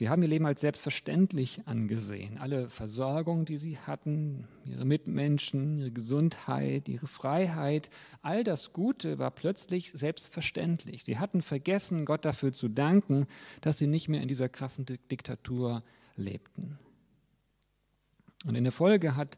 Sie 0.00 0.08
haben 0.08 0.22
ihr 0.22 0.28
Leben 0.28 0.46
als 0.46 0.62
selbstverständlich 0.62 1.60
angesehen. 1.66 2.38
Alle 2.38 2.70
Versorgung, 2.70 3.44
die 3.44 3.58
sie 3.58 3.76
hatten, 3.76 4.48
ihre 4.64 4.86
Mitmenschen, 4.86 5.76
ihre 5.76 5.90
Gesundheit, 5.90 6.88
ihre 6.88 7.06
Freiheit, 7.06 7.90
all 8.22 8.42
das 8.42 8.72
Gute 8.72 9.18
war 9.18 9.30
plötzlich 9.30 9.92
selbstverständlich. 9.92 11.04
Sie 11.04 11.18
hatten 11.18 11.42
vergessen, 11.42 12.06
Gott 12.06 12.24
dafür 12.24 12.54
zu 12.54 12.68
danken, 12.68 13.26
dass 13.60 13.76
sie 13.76 13.88
nicht 13.88 14.08
mehr 14.08 14.22
in 14.22 14.28
dieser 14.28 14.48
krassen 14.48 14.86
Diktatur 14.86 15.82
lebten. 16.16 16.78
Und 18.46 18.54
in 18.54 18.64
der 18.64 18.72
Folge 18.72 19.16
hat 19.16 19.36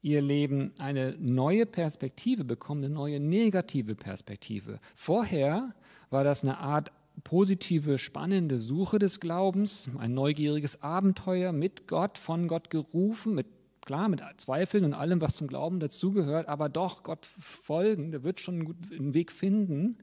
ihr 0.00 0.22
Leben 0.22 0.70
eine 0.78 1.16
neue 1.18 1.66
Perspektive 1.66 2.44
bekommen, 2.44 2.84
eine 2.84 2.94
neue 2.94 3.18
negative 3.18 3.96
Perspektive. 3.96 4.78
Vorher 4.94 5.74
war 6.10 6.22
das 6.22 6.44
eine 6.44 6.58
Art 6.58 6.92
positive, 7.22 7.98
spannende 7.98 8.60
Suche 8.60 8.98
des 8.98 9.20
Glaubens, 9.20 9.88
ein 9.98 10.14
neugieriges 10.14 10.82
Abenteuer 10.82 11.52
mit 11.52 11.86
Gott, 11.86 12.18
von 12.18 12.48
Gott 12.48 12.70
gerufen, 12.70 13.34
mit 13.34 13.46
klar, 13.80 14.08
mit 14.08 14.22
Zweifeln 14.38 14.84
und 14.84 14.94
allem, 14.94 15.20
was 15.20 15.34
zum 15.34 15.46
Glauben 15.46 15.78
dazugehört, 15.78 16.48
aber 16.48 16.68
doch 16.68 17.02
Gott 17.02 17.26
folgen, 17.26 18.10
der 18.10 18.24
wird 18.24 18.40
schon 18.40 18.74
einen 18.90 19.14
Weg 19.14 19.30
finden. 19.30 19.98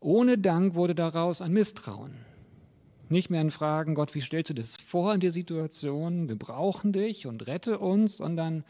Ohne 0.00 0.38
Dank 0.38 0.74
wurde 0.74 0.94
daraus 0.94 1.42
ein 1.42 1.52
Misstrauen. 1.52 2.14
Nicht 3.08 3.30
mehr 3.30 3.40
ein 3.40 3.50
Fragen, 3.50 3.94
Gott, 3.94 4.14
wie 4.14 4.20
stellst 4.20 4.50
du 4.50 4.54
das 4.54 4.76
vor 4.76 5.14
in 5.14 5.20
der 5.20 5.30
Situation? 5.30 6.28
Wir 6.28 6.36
brauchen 6.36 6.92
dich 6.92 7.26
und 7.26 7.46
rette 7.46 7.78
uns, 7.78 8.16
sondern 8.16 8.64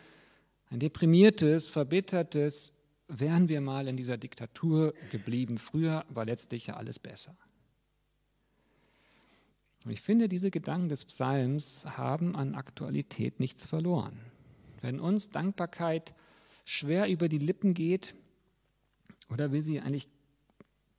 ein 0.69 0.81
deprimiertes, 0.81 1.71
verbittertes, 1.71 2.73
wären 3.09 3.49
wir 3.49 3.61
mal 3.61 3.89
in 3.89 3.97
dieser 3.97 4.17
Diktatur 4.17 4.95
geblieben. 5.11 5.59
Früher 5.59 6.05
war 6.09 6.25
letztlich 6.25 6.67
ja 6.67 6.77
alles 6.77 6.99
besser. 6.99 7.35
Und 9.85 9.93
ich 9.93 10.01
finde, 10.01 10.29
diese 10.29 10.51
Gedanken 10.51 10.89
des 10.89 11.05
Psalms 11.05 11.87
haben 11.97 12.35
an 12.35 12.57
Aktualität 12.57 13.39
nichts 13.39 13.67
verloren. 13.67 14.19
Wenn 14.81 14.99
uns 14.99 15.31
Dankbarkeit 15.31 16.15
schwer 16.65 17.09
über 17.09 17.29
die 17.29 17.39
Lippen 17.39 17.73
geht 17.73 18.15
oder 19.29 19.53
wir 19.53 19.63
sie 19.63 19.81
eigentlich 19.81 20.09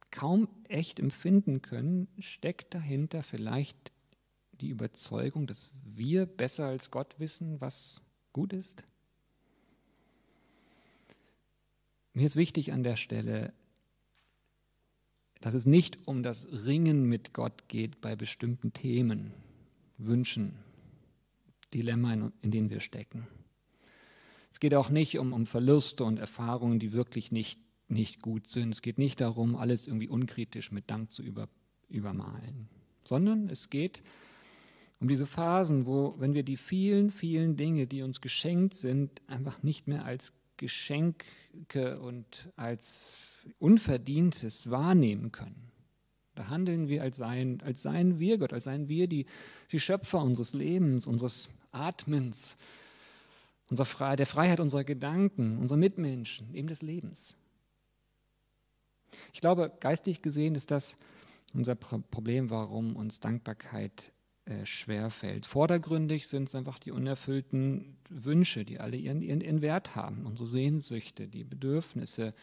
kaum 0.10 0.48
echt 0.70 1.00
empfinden 1.00 1.62
können, 1.62 2.08
steckt 2.20 2.74
dahinter 2.74 3.24
vielleicht 3.24 3.92
die 4.54 4.70
Überzeugung, 4.70 5.48
dass 5.48 5.70
wir 5.84 6.26
besser 6.26 6.68
als 6.68 6.90
Gott 6.90 7.20
wissen, 7.20 7.60
was 7.60 8.02
gut 8.32 8.54
ist? 8.54 8.84
Mir 12.18 12.26
ist 12.26 12.36
wichtig 12.36 12.74
an 12.74 12.82
der 12.82 12.96
Stelle, 12.96 13.54
dass 15.40 15.54
es 15.54 15.68
nicht 15.68 16.08
um 16.08 16.24
das 16.24 16.48
Ringen 16.66 17.04
mit 17.04 17.32
Gott 17.32 17.68
geht 17.68 18.02
bei 18.02 18.16
bestimmten 18.16 18.74
Themen, 18.74 19.34
Wünschen, 20.00 20.54
Dilemma, 21.76 22.32
in 22.42 22.50
denen 22.50 22.72
wir 22.72 22.80
stecken. 22.80 23.28
Es 24.50 24.60
geht 24.60 24.74
auch 24.74 24.90
nicht 24.90 25.20
um, 25.20 25.32
um 25.32 25.46
Verluste 25.46 26.06
und 26.06 26.18
Erfahrungen, 26.18 26.80
die 26.80 26.92
wirklich 26.92 27.32
nicht, 27.32 27.60
nicht 27.88 28.24
gut 28.24 28.48
sind. 28.48 28.72
Es 28.72 28.82
geht 28.82 28.98
nicht 28.98 29.22
darum, 29.22 29.56
alles 29.56 29.86
irgendwie 29.86 30.10
unkritisch 30.10 30.72
mit 30.72 30.90
Dank 30.90 31.12
zu 31.12 31.22
über, 31.22 31.48
übermalen, 31.88 32.68
sondern 33.04 33.48
es 33.48 33.70
geht 33.70 34.02
um 35.00 35.08
diese 35.08 35.28
Phasen, 35.28 35.86
wo, 35.86 36.16
wenn 36.18 36.34
wir 36.34 36.42
die 36.42 36.58
vielen, 36.58 37.12
vielen 37.12 37.58
Dinge, 37.58 37.86
die 37.86 38.02
uns 38.02 38.22
geschenkt 38.22 38.74
sind, 38.74 39.22
einfach 39.28 39.62
nicht 39.62 39.88
mehr 39.88 40.04
als 40.04 40.34
Geschenke 40.58 42.00
und 42.00 42.50
als 42.56 43.18
Unverdientes 43.60 44.70
wahrnehmen 44.70 45.32
können. 45.32 45.72
Da 46.36 46.50
handeln 46.50 46.88
wir 46.88 47.02
als 47.02 47.18
seien, 47.18 47.62
als 47.62 47.82
seien 47.82 48.20
wir 48.20 48.38
Gott, 48.38 48.54
als 48.54 48.66
seien 48.66 48.90
wir 48.90 49.08
die, 49.08 49.26
die 49.72 49.80
Schöpfer 49.80 50.22
unseres 50.22 50.54
Lebens, 50.54 51.08
unseres 51.08 51.50
Atmens, 51.72 52.58
unserer 53.70 54.16
der 54.16 54.28
Freiheit 54.28 54.60
unserer 54.60 54.84
Gedanken, 54.84 55.58
unserer 55.58 55.78
Mitmenschen, 55.78 56.54
eben 56.54 56.68
des 56.68 56.82
Lebens. 56.82 57.36
Ich 59.34 59.42
glaube, 59.42 59.72
geistig 59.80 60.22
gesehen 60.22 60.56
ist 60.56 60.72
das 60.72 60.98
unser 61.54 61.76
Problem, 61.76 62.50
warum 62.50 62.96
uns 62.96 63.20
Dankbarkeit 63.20 64.12
äh, 64.48 64.66
schwerfällt. 64.66 65.46
Vordergründig 65.46 66.28
sind 66.28 66.48
es 66.48 66.56
einfach 66.56 66.80
die 66.80 66.92
unerfüllten 66.92 67.98
Wünsche, 68.10 68.64
die 68.64 68.80
alle 68.80 68.96
ihren, 68.96 69.22
ihren, 69.22 69.42
ihren 69.42 69.62
Wert 69.62 69.96
haben, 69.96 70.26
unsere 70.26 70.48
Sehnsüchte, 70.48 71.28
die 71.28 71.44
Bedürfnisse. 71.44 72.34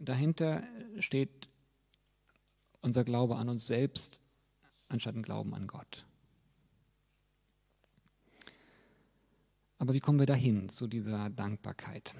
Dahinter 0.00 0.64
steht 0.98 1.48
unser 2.80 3.04
Glaube 3.04 3.36
an 3.36 3.48
uns 3.48 3.68
selbst 3.68 4.20
anstatt 4.88 5.14
ein 5.14 5.22
Glauben 5.22 5.54
an 5.54 5.68
Gott. 5.68 6.04
Aber 9.78 9.94
wie 9.94 10.00
kommen 10.00 10.18
wir 10.18 10.26
dahin 10.26 10.68
zu 10.68 10.88
dieser 10.88 11.30
Dankbarkeit? 11.30 12.14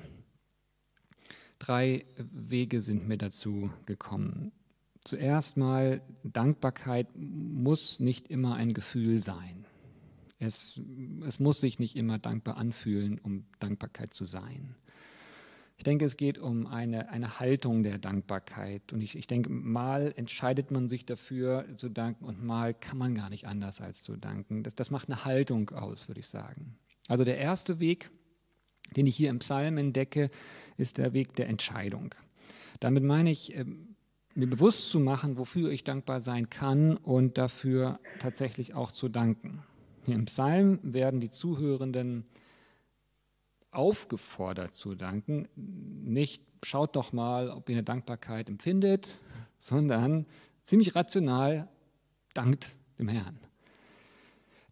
Drei 1.59 2.05
Wege 2.18 2.81
sind 2.81 3.09
mir 3.09 3.18
dazu 3.18 3.72
gekommen. 3.87 4.53
Zuerst 5.07 5.57
mal, 5.57 6.03
Dankbarkeit 6.25 7.07
muss 7.14 8.01
nicht 8.01 8.27
immer 8.27 8.57
ein 8.57 8.75
Gefühl 8.75 9.21
sein. 9.21 9.64
Es, 10.40 10.81
es 11.25 11.38
muss 11.38 11.61
sich 11.61 11.79
nicht 11.79 11.95
immer 11.95 12.19
dankbar 12.19 12.57
anfühlen, 12.57 13.21
um 13.21 13.47
Dankbarkeit 13.61 14.12
zu 14.12 14.25
sein. 14.25 14.75
Ich 15.77 15.85
denke, 15.85 16.05
es 16.07 16.16
geht 16.16 16.38
um 16.38 16.66
eine, 16.66 17.09
eine 17.11 17.38
Haltung 17.38 17.85
der 17.85 17.99
Dankbarkeit. 17.99 18.92
Und 18.92 19.01
ich, 19.01 19.14
ich 19.14 19.29
denke, 19.29 19.49
mal 19.49 20.12
entscheidet 20.16 20.73
man 20.73 20.88
sich 20.88 21.07
dafür 21.07 21.66
zu 21.77 21.88
danken 21.88 22.25
und 22.25 22.42
mal 22.42 22.75
kann 22.75 22.99
man 22.99 23.14
gar 23.14 23.31
nicht 23.31 23.47
anders 23.47 23.81
als 23.81 24.03
zu 24.03 24.16
danken. 24.16 24.64
Das, 24.64 24.75
das 24.75 24.90
macht 24.90 25.09
eine 25.09 25.25
Haltung 25.25 25.71
aus, 25.71 26.09
würde 26.09 26.19
ich 26.19 26.27
sagen. 26.27 26.77
Also 27.07 27.23
der 27.23 27.38
erste 27.38 27.79
Weg, 27.79 28.11
den 28.97 29.07
ich 29.07 29.14
hier 29.14 29.31
im 29.31 29.38
Psalm 29.38 29.79
entdecke, 29.79 30.31
ist 30.77 30.99
der 30.99 31.12
Weg 31.12 31.37
der 31.37 31.49
Entscheidung. 31.49 32.12
Damit 32.81 33.05
meine 33.05 33.31
ich, 33.31 33.55
ähm, 33.55 33.96
mir 34.37 34.46
bewusst 34.46 34.90
zu 34.90 35.01
machen, 35.01 35.38
wofür 35.38 35.70
ich 35.70 35.83
dankbar 35.83 36.20
sein 36.20 36.51
kann 36.51 36.96
und 36.96 37.38
dafür 37.38 37.99
tatsächlich 38.20 38.75
auch 38.75 38.92
zu 38.92 39.09
danken. 39.09 39.62
Im 40.07 40.27
Psalm 40.27 40.79
werden 40.83 41.20
die 41.20 41.31
Zuhörenden 41.31 42.27
aufgefordert 43.70 44.75
zu 44.75 44.94
danken. 44.94 45.49
Nicht 45.57 46.42
schaut 46.62 46.96
doch 46.96 47.12
mal, 47.12 47.51
ob 47.51 47.68
ihr 47.68 47.77
eine 47.77 47.83
Dankbarkeit 47.83 48.49
empfindet, 48.49 49.09
sondern 49.59 50.27
ziemlich 50.64 50.94
rational 50.94 51.68
dankt 52.35 52.75
dem 52.99 53.09
Herrn. 53.09 53.38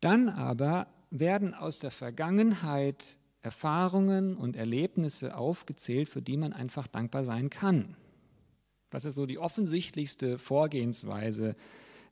Dann 0.01 0.29
aber 0.29 0.87
werden 1.11 1.55
aus 1.55 1.79
der 1.79 1.91
Vergangenheit 1.91 3.19
Erfahrungen 3.41 4.37
und 4.37 4.57
Erlebnisse 4.57 5.37
aufgezählt, 5.37 6.09
für 6.09 6.23
die 6.23 6.37
man 6.37 6.53
einfach 6.53 6.87
dankbar 6.87 7.25
sein 7.25 7.51
kann. 7.51 7.97
Das 8.95 9.05
ist 9.05 9.17
so 9.17 9.27
die 9.27 9.39
offensichtlichste 9.39 10.39
Vorgehensweise 10.39 11.57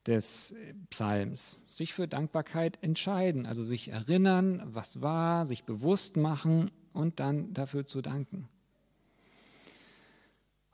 des 0.07 0.55
Psalms. 0.90 1.61
Sich 1.68 1.95
für 1.95 2.09
Dankbarkeit 2.09 2.79
entscheiden, 2.83 3.47
also 3.47 3.64
sich 3.64 3.88
erinnern, 3.88 4.62
was 4.66 5.01
war, 5.01 5.47
sich 5.47 5.64
bewusst 5.64 6.16
machen 6.16 6.71
und 6.92 7.21
dann 7.21 7.55
dafür 7.55 7.87
zu 7.87 8.03
danken. 8.03 8.49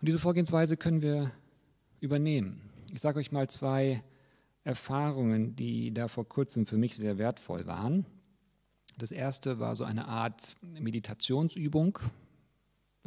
Und 0.01 0.09
diese 0.09 0.19
Vorgehensweise 0.19 0.77
können 0.77 1.03
wir 1.03 1.31
übernehmen. 2.01 2.61
Ich 2.95 3.01
sage 3.01 3.19
euch 3.19 3.33
mal 3.33 3.51
zwei 3.51 4.03
Erfahrungen, 4.65 5.57
die 5.57 5.93
da 5.93 6.09
vor 6.09 6.29
kurzem 6.29 6.67
für 6.67 6.77
mich 6.79 6.97
sehr 6.97 7.19
wertvoll 7.19 7.67
waren. 7.67 8.07
Das 8.97 9.13
erste 9.13 9.59
war 9.59 9.77
so 9.77 9.85
eine 9.85 10.09
Art 10.09 10.57
Meditationsübung, 10.63 11.99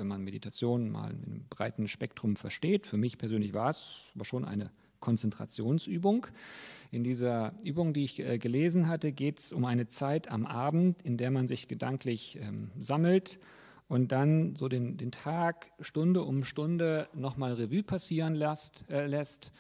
wenn 0.02 0.08
man 0.08 0.24
Meditation 0.24 0.90
mal 0.90 1.12
in 1.12 1.24
einem 1.24 1.46
breiten 1.50 1.88
Spektrum 1.88 2.36
versteht. 2.36 2.88
Für 2.88 2.98
mich 2.98 3.18
persönlich 3.18 3.54
war 3.54 3.70
es 3.70 4.12
aber 4.16 4.26
schon 4.26 4.44
eine 4.44 4.72
Konzentrationsübung. 5.00 6.28
In 6.92 7.04
dieser 7.04 7.54
Übung, 7.64 7.94
die 7.94 8.04
ich 8.04 8.20
äh, 8.20 8.38
gelesen 8.38 8.88
hatte, 8.88 9.12
geht 9.12 9.40
es 9.40 9.54
um 9.54 9.64
eine 9.64 9.88
Zeit 9.88 10.30
am 10.30 10.46
Abend, 10.46 11.02
in 11.04 11.18
der 11.18 11.32
man 11.32 11.48
sich 11.48 11.68
gedanklich 11.68 12.40
ähm, 12.42 12.72
sammelt 12.80 13.40
und 13.88 14.12
dann 14.12 14.56
so 14.56 14.68
den, 14.68 14.98
den 14.98 15.12
Tag 15.12 15.72
Stunde 15.80 16.24
um 16.24 16.44
Stunde 16.44 17.08
nochmal 17.14 17.54
Revue 17.54 17.84
passieren 17.84 18.34
lässt, 18.34 18.86
äh, 18.92 19.06
lässt 19.06 19.52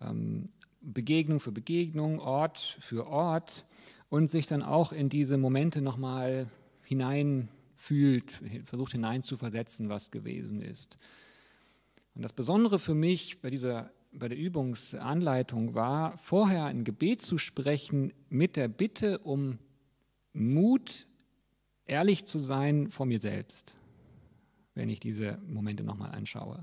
ähm, 0.00 0.50
Begegnung 0.82 1.40
für 1.40 1.52
Begegnung, 1.52 2.20
Ort 2.20 2.76
für 2.80 3.06
Ort 3.06 3.64
und 4.10 4.28
sich 4.28 4.46
dann 4.46 4.62
auch 4.62 4.92
in 4.92 5.08
diese 5.08 5.38
Momente 5.38 5.80
nochmal 5.80 6.48
hineinfühlt, 7.76 8.40
versucht 8.64 8.92
hineinzuversetzen, 8.92 9.88
was 9.88 10.10
gewesen 10.10 10.60
ist. 10.60 10.96
Und 12.14 12.22
das 12.22 12.32
Besondere 12.32 12.78
für 12.78 12.94
mich 12.94 13.40
bei 13.40 13.50
dieser 13.50 13.90
bei 14.12 14.28
der 14.28 14.38
Übungsanleitung 14.38 15.74
war, 15.74 16.16
vorher 16.16 16.64
ein 16.64 16.84
Gebet 16.84 17.20
zu 17.20 17.36
sprechen 17.36 18.14
mit 18.30 18.56
der 18.56 18.66
Bitte 18.68 19.18
um 19.18 19.58
Mut, 20.32 21.06
ehrlich 21.84 22.24
zu 22.24 22.38
sein 22.38 22.88
vor 22.88 23.04
mir 23.04 23.18
selbst, 23.18 23.76
wenn 24.74 24.88
ich 24.88 25.00
diese 25.00 25.38
Momente 25.46 25.84
nochmal 25.84 26.12
anschaue. 26.12 26.62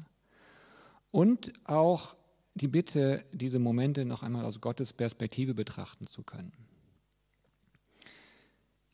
Und 1.11 1.53
auch 1.65 2.15
die 2.55 2.67
Bitte, 2.67 3.23
diese 3.31 3.59
Momente 3.59 4.03
noch 4.03 4.23
einmal 4.23 4.45
aus 4.45 4.59
Gottes 4.59 4.91
Perspektive 4.91 5.53
betrachten 5.53 6.07
zu 6.07 6.23
können. 6.23 6.53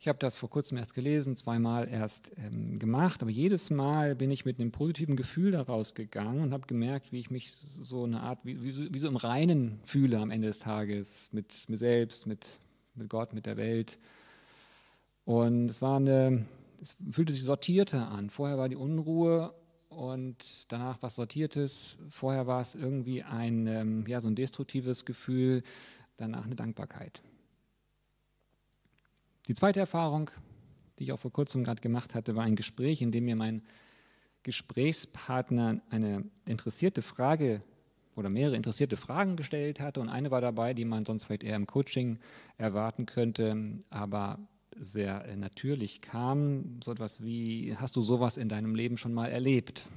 Ich 0.02 0.08
habe 0.08 0.18
das 0.18 0.38
vor 0.38 0.50
kurzem 0.50 0.78
erst 0.78 0.94
gelesen, 0.94 1.36
zweimal 1.36 1.90
erst 1.90 2.32
ähm, 2.38 2.80
gemacht, 2.80 3.22
aber 3.22 3.32
jedes 3.32 3.70
Mal 3.70 4.16
bin 4.16 4.32
ich 4.32 4.46
mit 4.46 4.58
einem 4.58 4.72
positiven 4.72 5.18
Gefühl 5.18 5.52
daraus 5.52 5.94
gegangen 5.94 6.40
und 6.40 6.54
habe 6.54 6.68
gemerkt, 6.68 7.12
wie 7.12 7.20
ich 7.20 7.30
mich 7.30 7.52
so 7.52 8.06
eine 8.06 8.22
Art, 8.22 8.40
wie, 8.46 8.64
wie, 8.64 8.72
so, 8.72 8.84
wie, 8.90 9.00
so, 9.00 9.10
im 9.10 9.18
Reinen 9.18 9.82
fühle 9.84 10.20
am 10.20 10.32
Ende 10.32 10.48
des 10.48 10.60
Tages, 10.60 11.28
mit 11.34 11.68
mir 11.68 11.78
selbst, 11.78 12.28
mit, 12.28 12.62
mit 12.96 13.10
Gott, 13.10 13.34
mit 13.34 13.46
der 13.46 13.58
Welt. 13.58 14.00
Und 15.26 15.68
es 15.68 15.82
war 15.82 15.98
eine, 15.98 16.46
es 16.82 16.96
fühlte 17.12 17.34
sich 17.34 17.44
sortierter 17.44 18.08
an. 18.10 18.30
Vorher 18.30 18.58
war 18.58 18.70
die 18.70 18.78
Unruhe 18.78 19.54
und 19.90 20.72
danach 20.72 20.98
was 21.02 21.16
Sortiertes. 21.16 21.98
Vorher 22.10 22.48
war 22.48 22.62
es 22.62 22.74
irgendwie 22.74 23.24
ein, 23.24 23.68
ähm, 23.68 24.06
ja, 24.08 24.22
so 24.22 24.30
ein 24.30 24.36
destruktives 24.36 25.04
Gefühl, 25.04 25.62
danach 26.16 26.46
eine 26.46 26.56
Dankbarkeit. 26.56 27.22
Die 29.50 29.56
zweite 29.56 29.80
Erfahrung, 29.80 30.30
die 31.00 31.06
ich 31.06 31.12
auch 31.12 31.20
vor 31.20 31.34
kurzem 31.34 31.64
gerade 31.64 31.82
gemacht 31.82 32.14
hatte, 32.14 32.36
war 32.36 32.44
ein 32.44 32.56
Gespräch, 32.56 33.02
in 33.02 33.12
dem 33.12 33.26
mir 33.26 33.36
mein 33.36 33.64
Gesprächspartner 34.44 35.82
eine 35.90 36.24
interessierte 36.46 37.02
Frage 37.02 37.64
oder 38.16 38.30
mehrere 38.30 38.56
interessierte 38.56 38.96
Fragen 38.96 39.38
gestellt 39.38 39.80
hatte. 39.80 40.02
Und 40.02 40.10
eine 40.10 40.30
war 40.30 40.40
dabei, 40.40 40.76
die 40.76 40.86
man 40.86 41.04
sonst 41.04 41.24
vielleicht 41.24 41.44
eher 41.44 41.56
im 41.56 41.66
Coaching 41.66 42.20
erwarten 42.58 43.08
könnte, 43.08 43.80
aber 43.90 44.38
sehr 44.78 45.26
natürlich 45.36 46.02
kam. 46.02 46.80
So 46.84 46.92
etwas 46.92 47.24
wie, 47.24 47.76
hast 47.76 47.96
du 47.96 48.02
sowas 48.02 48.38
in 48.38 48.50
deinem 48.50 48.76
Leben 48.76 48.98
schon 48.98 49.16
mal 49.16 49.32
erlebt? 49.32 49.88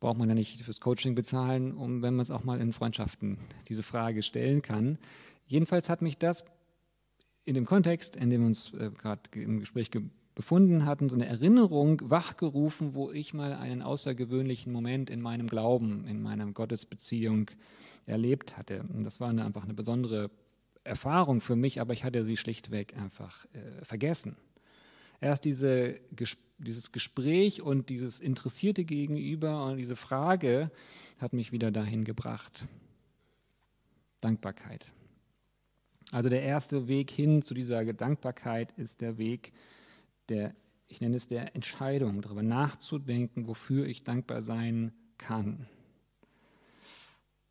Braucht 0.00 0.18
man 0.18 0.28
ja 0.28 0.34
nicht 0.34 0.62
fürs 0.62 0.80
Coaching 0.80 1.14
bezahlen, 1.14 1.72
um, 1.72 2.02
wenn 2.02 2.14
man 2.14 2.24
es 2.24 2.32
auch 2.32 2.42
mal 2.42 2.60
in 2.60 2.72
Freundschaften 2.72 3.38
diese 3.68 3.84
Frage 3.84 4.24
stellen 4.24 4.60
kann. 4.60 4.98
Jedenfalls 5.46 5.88
hat 5.88 6.02
mich 6.02 6.18
das 6.18 6.42
in 7.44 7.54
dem 7.54 7.66
Kontext, 7.66 8.16
in 8.16 8.30
dem 8.30 8.42
wir 8.42 8.46
uns 8.46 8.74
äh, 8.74 8.90
gerade 8.90 9.22
im 9.34 9.60
Gespräch 9.60 9.90
befunden 10.34 10.86
hatten, 10.86 11.08
so 11.08 11.16
eine 11.16 11.26
Erinnerung 11.26 12.00
wachgerufen, 12.08 12.94
wo 12.94 13.10
ich 13.10 13.34
mal 13.34 13.52
einen 13.52 13.82
außergewöhnlichen 13.82 14.72
Moment 14.72 15.10
in 15.10 15.20
meinem 15.20 15.46
Glauben, 15.46 16.06
in 16.06 16.22
meiner 16.22 16.46
Gottesbeziehung 16.46 17.50
erlebt 18.06 18.56
hatte. 18.56 18.84
Und 18.94 19.04
das 19.04 19.20
war 19.20 19.28
eine, 19.28 19.44
einfach 19.44 19.64
eine 19.64 19.74
besondere 19.74 20.30
Erfahrung 20.84 21.40
für 21.40 21.56
mich, 21.56 21.80
aber 21.80 21.92
ich 21.92 22.04
hatte 22.04 22.24
sie 22.24 22.36
schlichtweg 22.36 22.96
einfach 22.96 23.44
äh, 23.52 23.84
vergessen. 23.84 24.36
Erst 25.20 25.44
diese, 25.44 26.00
dieses 26.58 26.90
Gespräch 26.90 27.62
und 27.62 27.88
dieses 27.88 28.18
interessierte 28.18 28.84
Gegenüber 28.84 29.66
und 29.66 29.76
diese 29.76 29.94
Frage 29.94 30.72
hat 31.18 31.32
mich 31.32 31.52
wieder 31.52 31.70
dahin 31.70 32.02
gebracht. 32.02 32.66
Dankbarkeit. 34.20 34.92
Also 36.12 36.28
der 36.28 36.42
erste 36.42 36.88
Weg 36.88 37.10
hin 37.10 37.40
zu 37.40 37.54
dieser 37.54 37.90
Dankbarkeit 37.94 38.72
ist 38.72 39.00
der 39.00 39.16
Weg 39.16 39.52
der, 40.28 40.54
ich 40.86 41.00
nenne 41.00 41.16
es 41.16 41.26
der 41.26 41.56
Entscheidung, 41.56 42.20
darüber 42.20 42.42
nachzudenken, 42.42 43.48
wofür 43.48 43.86
ich 43.86 44.04
dankbar 44.04 44.42
sein 44.42 44.92
kann. 45.16 45.66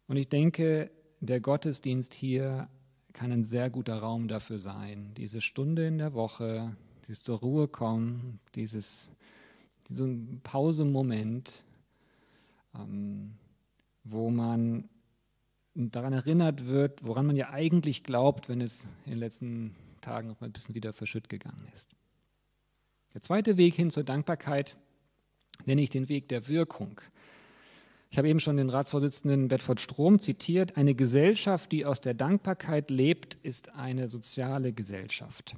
Und 0.07 0.17
ich 0.17 0.29
denke, 0.29 0.91
der 1.21 1.41
Gottesdienst 1.41 2.13
hier 2.13 2.69
kann 3.13 3.31
ein 3.31 3.43
sehr 3.43 3.71
guter 3.71 3.97
Raum 3.97 4.27
dafür 4.27 4.59
sein. 4.59 5.11
Diese 5.17 5.41
Stunde 5.41 5.87
in 5.87 5.97
der 5.97 6.13
Woche, 6.13 6.75
dieses 7.07 7.23
zur 7.23 7.39
Ruhe 7.39 7.67
kommen, 7.67 8.39
dieses, 8.53 9.09
diesen 9.89 10.39
Pausemoment, 10.43 11.65
ähm, 12.75 13.33
wo 14.03 14.29
man 14.29 14.87
daran 15.73 16.13
erinnert 16.13 16.65
wird, 16.65 17.05
woran 17.05 17.25
man 17.25 17.35
ja 17.35 17.49
eigentlich 17.49 18.03
glaubt, 18.03 18.49
wenn 18.49 18.61
es 18.61 18.85
in 19.05 19.11
den 19.11 19.19
letzten 19.19 19.75
Tagen 20.01 20.27
noch 20.27 20.41
mal 20.41 20.47
ein 20.47 20.53
bisschen 20.53 20.75
wieder 20.75 20.93
verschütt 20.93 21.29
gegangen 21.29 21.65
ist. 21.73 21.91
Der 23.13 23.21
zweite 23.21 23.57
Weg 23.57 23.75
hin 23.75 23.91
zur 23.91 24.03
Dankbarkeit 24.03 24.77
nenne 25.65 25.81
ich 25.81 25.89
den 25.89 26.09
Weg 26.09 26.29
der 26.29 26.47
Wirkung. 26.47 27.01
Ich 28.09 28.17
habe 28.17 28.29
eben 28.29 28.41
schon 28.41 28.57
den 28.57 28.69
Ratsvorsitzenden 28.69 29.47
Bedford 29.47 29.79
Strom 29.79 30.19
zitiert. 30.19 30.75
Eine 30.75 30.95
Gesellschaft, 30.95 31.71
die 31.71 31.85
aus 31.85 32.01
der 32.01 32.13
Dankbarkeit 32.13 32.89
lebt, 32.89 33.35
ist 33.35 33.73
eine 33.73 34.09
soziale 34.09 34.73
Gesellschaft. 34.73 35.55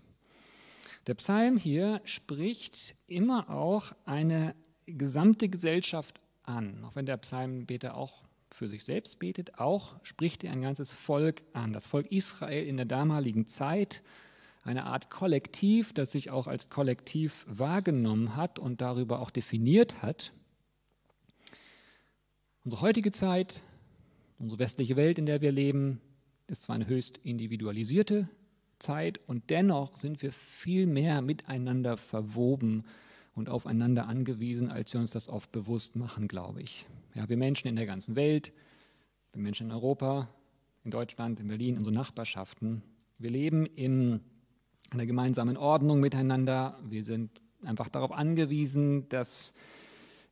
Der 1.07 1.15
Psalm 1.15 1.57
hier 1.57 1.99
spricht 2.05 2.95
immer 3.07 3.49
auch 3.49 3.93
eine 4.05 4.55
gesamte 4.85 5.49
Gesellschaft 5.49 6.21
an, 6.43 6.83
auch 6.85 6.95
wenn 6.95 7.05
der 7.05 7.17
Psalmbeter 7.17 7.97
auch 7.97 8.23
für 8.53 8.67
sich 8.67 8.83
selbst 8.83 9.19
betet, 9.19 9.59
auch 9.59 9.95
spricht 10.03 10.43
er 10.43 10.51
ein 10.51 10.61
ganzes 10.61 10.93
Volk 10.93 11.43
an. 11.53 11.73
Das 11.73 11.87
Volk 11.87 12.11
Israel 12.11 12.65
in 12.65 12.77
der 12.77 12.85
damaligen 12.85 13.47
Zeit, 13.47 14.03
eine 14.63 14.85
Art 14.85 15.09
Kollektiv, 15.09 15.93
das 15.93 16.11
sich 16.11 16.29
auch 16.29 16.47
als 16.47 16.69
Kollektiv 16.69 17.45
wahrgenommen 17.47 18.35
hat 18.35 18.59
und 18.59 18.81
darüber 18.81 19.19
auch 19.19 19.29
definiert 19.29 20.01
hat. 20.01 20.31
Unsere 22.63 22.81
heutige 22.81 23.11
Zeit, 23.11 23.63
unsere 24.39 24.59
westliche 24.59 24.95
Welt, 24.95 25.17
in 25.17 25.25
der 25.25 25.41
wir 25.41 25.51
leben, 25.51 25.99
ist 26.47 26.63
zwar 26.63 26.75
eine 26.75 26.87
höchst 26.87 27.17
individualisierte 27.23 28.29
Zeit 28.79 29.19
und 29.27 29.49
dennoch 29.49 29.97
sind 29.97 30.21
wir 30.21 30.31
viel 30.31 30.85
mehr 30.85 31.21
miteinander 31.21 31.97
verwoben 31.97 32.85
und 33.35 33.49
aufeinander 33.49 34.07
angewiesen, 34.07 34.69
als 34.69 34.93
wir 34.93 34.99
uns 34.99 35.11
das 35.11 35.29
oft 35.29 35.51
bewusst 35.51 35.95
machen, 35.95 36.27
glaube 36.27 36.61
ich. 36.61 36.85
Ja, 37.15 37.27
wir 37.29 37.37
Menschen 37.37 37.67
in 37.67 37.75
der 37.75 37.85
ganzen 37.85 38.15
Welt, 38.15 38.51
wir 39.31 39.41
Menschen 39.41 39.67
in 39.67 39.73
Europa, 39.73 40.29
in 40.83 40.91
Deutschland, 40.91 41.39
in 41.39 41.47
Berlin, 41.47 41.77
unsere 41.77 41.95
Nachbarschaften, 41.95 42.83
wir 43.17 43.29
leben 43.29 43.65
in 43.65 44.19
einer 44.89 45.05
gemeinsamen 45.05 45.57
Ordnung 45.57 45.99
miteinander. 45.99 46.77
Wir 46.83 47.05
sind 47.05 47.41
einfach 47.63 47.89
darauf 47.89 48.11
angewiesen, 48.11 49.07
dass 49.09 49.53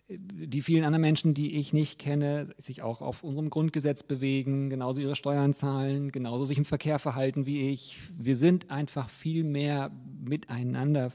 die 0.09 0.61
vielen 0.61 0.83
anderen 0.83 1.01
Menschen, 1.01 1.33
die 1.33 1.55
ich 1.55 1.71
nicht 1.71 1.97
kenne, 1.97 2.53
sich 2.57 2.81
auch 2.81 3.01
auf 3.01 3.23
unserem 3.23 3.49
Grundgesetz 3.49 4.03
bewegen, 4.03 4.69
genauso 4.69 4.99
ihre 4.99 5.15
Steuern 5.15 5.53
zahlen, 5.53 6.11
genauso 6.11 6.43
sich 6.43 6.57
im 6.57 6.65
Verkehr 6.65 6.99
verhalten 6.99 7.45
wie 7.45 7.69
ich. 7.69 7.97
Wir 8.17 8.35
sind 8.35 8.71
einfach 8.71 9.09
viel 9.09 9.45
mehr 9.45 9.89
miteinander 10.21 11.13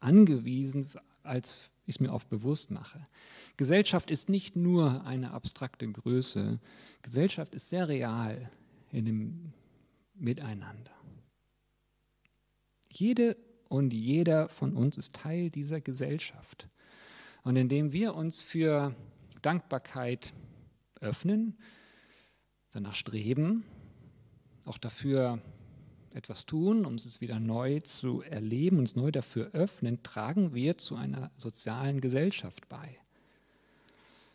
angewiesen, 0.00 0.88
als 1.24 1.70
ich 1.84 1.96
es 1.96 2.00
mir 2.00 2.12
oft 2.12 2.28
bewusst 2.28 2.70
mache. 2.70 3.02
Gesellschaft 3.56 4.10
ist 4.10 4.28
nicht 4.28 4.56
nur 4.56 5.04
eine 5.04 5.32
abstrakte 5.32 5.90
Größe. 5.90 6.60
Gesellschaft 7.02 7.54
ist 7.54 7.68
sehr 7.68 7.88
real 7.88 8.50
in 8.90 9.04
dem 9.04 9.52
Miteinander. 10.14 10.92
Jede 12.90 13.36
und 13.68 13.92
jeder 13.92 14.48
von 14.48 14.76
uns 14.76 14.96
ist 14.96 15.14
Teil 15.14 15.50
dieser 15.50 15.80
Gesellschaft. 15.80 16.68
Und 17.42 17.56
indem 17.56 17.92
wir 17.92 18.14
uns 18.14 18.40
für 18.40 18.94
Dankbarkeit 19.40 20.32
öffnen, 21.00 21.58
danach 22.70 22.94
streben, 22.94 23.64
auch 24.64 24.78
dafür 24.78 25.42
etwas 26.14 26.46
tun, 26.46 26.84
um 26.84 26.94
es 26.94 27.20
wieder 27.20 27.40
neu 27.40 27.80
zu 27.80 28.22
erleben, 28.22 28.78
uns 28.78 28.96
neu 28.96 29.10
dafür 29.10 29.50
öffnen, 29.52 30.02
tragen 30.02 30.54
wir 30.54 30.78
zu 30.78 30.96
einer 30.96 31.30
sozialen 31.36 32.00
Gesellschaft 32.00 32.68
bei. 32.68 32.98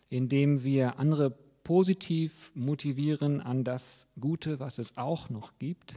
Indem 0.10 0.63
wir 0.63 1.00
andere 1.00 1.32
positiv 1.63 2.52
motivieren 2.56 3.42
an 3.42 3.63
das 3.63 4.08
Gute, 4.20 4.60
was 4.60 4.78
es 4.78 4.98
auch 4.98 5.30
noch 5.30 5.58
gibt, 5.60 5.96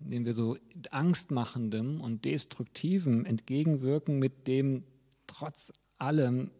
indem 0.00 0.24
wir 0.24 0.34
so 0.34 0.56
angstmachendem 0.90 2.00
und 2.00 2.24
destruktivem 2.24 3.24
entgegenwirken, 3.24 4.18
mit 4.18 4.48
dem 4.48 4.84
trotz 5.26 5.72
allem 5.98 6.50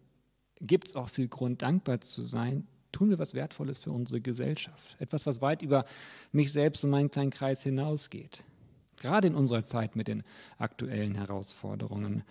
gibt 0.61 0.89
es 0.89 0.97
auch 0.97 1.09
viel 1.09 1.29
Grund, 1.29 1.63
dankbar 1.63 2.01
zu 2.01 2.23
sein, 2.23 2.69
tun 2.93 3.11
wir 3.11 3.19
was 3.19 3.35
Wertvolles 3.35 3.79
für 3.79 3.91
unsere 3.91 4.21
Gesellschaft. 4.21 4.97
Etwas, 5.01 5.27
was 5.27 5.41
weit 5.41 5.63
über 5.63 5.85
mich 6.31 6.53
selbst 6.53 6.85
und 6.85 6.91
meinen 6.91 7.11
kleinen 7.11 7.31
Kreis 7.31 7.63
hinausgeht. 7.63 8.45
Gerade 9.03 9.27
in 9.27 9.35
unserer 9.35 9.63
Zeit 9.63 9.97
mit 9.97 10.09
den 10.09 10.23
aktuellen 10.59 11.15
Herausforderungen. 11.15 12.23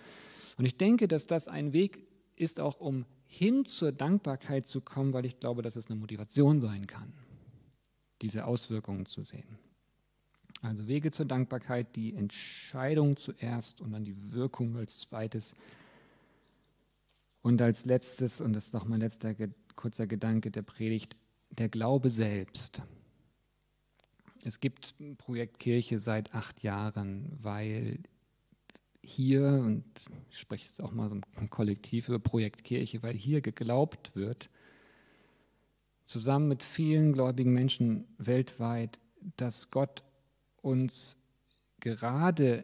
Und 0.58 0.66
ich 0.66 0.78
denke, 0.78 1.08
dass 1.08 1.28
das 1.28 1.48
ein 1.48 1.74
Weg 1.74 2.08
ist, 2.36 2.60
auch 2.60 2.80
um 2.80 3.06
hin 3.28 3.66
zur 3.66 3.92
Dankbarkeit 3.92 4.66
zu 4.66 4.82
kommen, 4.82 5.14
weil 5.14 5.26
ich 5.26 5.40
glaube, 5.40 5.62
dass 5.62 5.76
es 5.76 5.88
eine 5.88 6.00
Motivation 6.00 6.60
sein 6.60 6.88
kann, 6.88 7.14
diese 8.22 8.46
Auswirkungen 8.46 9.06
zu 9.06 9.24
sehen. 9.24 9.60
Also 10.62 10.88
Wege 10.88 11.12
zur 11.12 11.26
Dankbarkeit, 11.26 11.96
die 11.96 12.14
Entscheidung 12.14 13.18
zuerst 13.18 13.82
und 13.82 13.92
dann 13.92 14.06
die 14.06 14.32
Wirkung 14.32 14.78
als 14.78 15.00
zweites. 15.00 15.56
Und 17.42 17.62
als 17.62 17.86
letztes, 17.86 18.42
und 18.42 18.54
das 18.54 18.68
ist 18.68 18.74
noch 18.74 18.86
mein 18.86 19.00
letzter 19.00 19.34
kurzer 19.76 20.08
Gedanke 20.08 20.52
der 20.52 20.62
Predigt, 20.62 21.16
der 21.50 21.68
Glaube 21.68 22.12
selbst. 22.12 22.82
Es 24.46 24.60
gibt 24.60 24.96
Projekt 25.18 25.60
Kirche 25.60 26.00
seit 26.00 26.34
acht 26.34 26.64
Jahren, 26.64 27.32
weil 27.42 28.00
hier, 29.04 29.48
und 29.48 29.84
ich 30.30 30.40
spreche 30.40 30.66
jetzt 30.66 30.82
auch 30.82 30.92
mal 30.92 31.10
so 31.10 31.20
ein 31.36 31.50
Kollektiv 31.50 32.08
über 32.08 32.20
Projekt 32.20 32.64
Kirche, 32.64 33.02
weil 33.04 33.16
hier 33.16 33.42
geglaubt 33.42 34.16
wird, 34.16 34.50
zusammen 36.06 36.48
mit 36.48 36.64
vielen 36.64 37.14
gläubigen 37.14 37.54
Menschen 37.54 38.06
weltweit, 38.18 39.00
dass 39.38 39.72
Gott 39.72 40.04
uns 40.62 41.18
gerade 41.80 42.64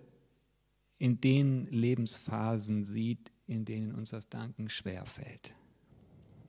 in 1.00 1.22
den 1.22 1.66
Lebensphasen 1.66 2.84
sieht, 2.84 3.32
in 3.46 3.66
denen 3.66 3.94
uns 3.94 4.10
das 4.12 4.30
Danken 4.30 4.70
schwerfällt 4.70 5.54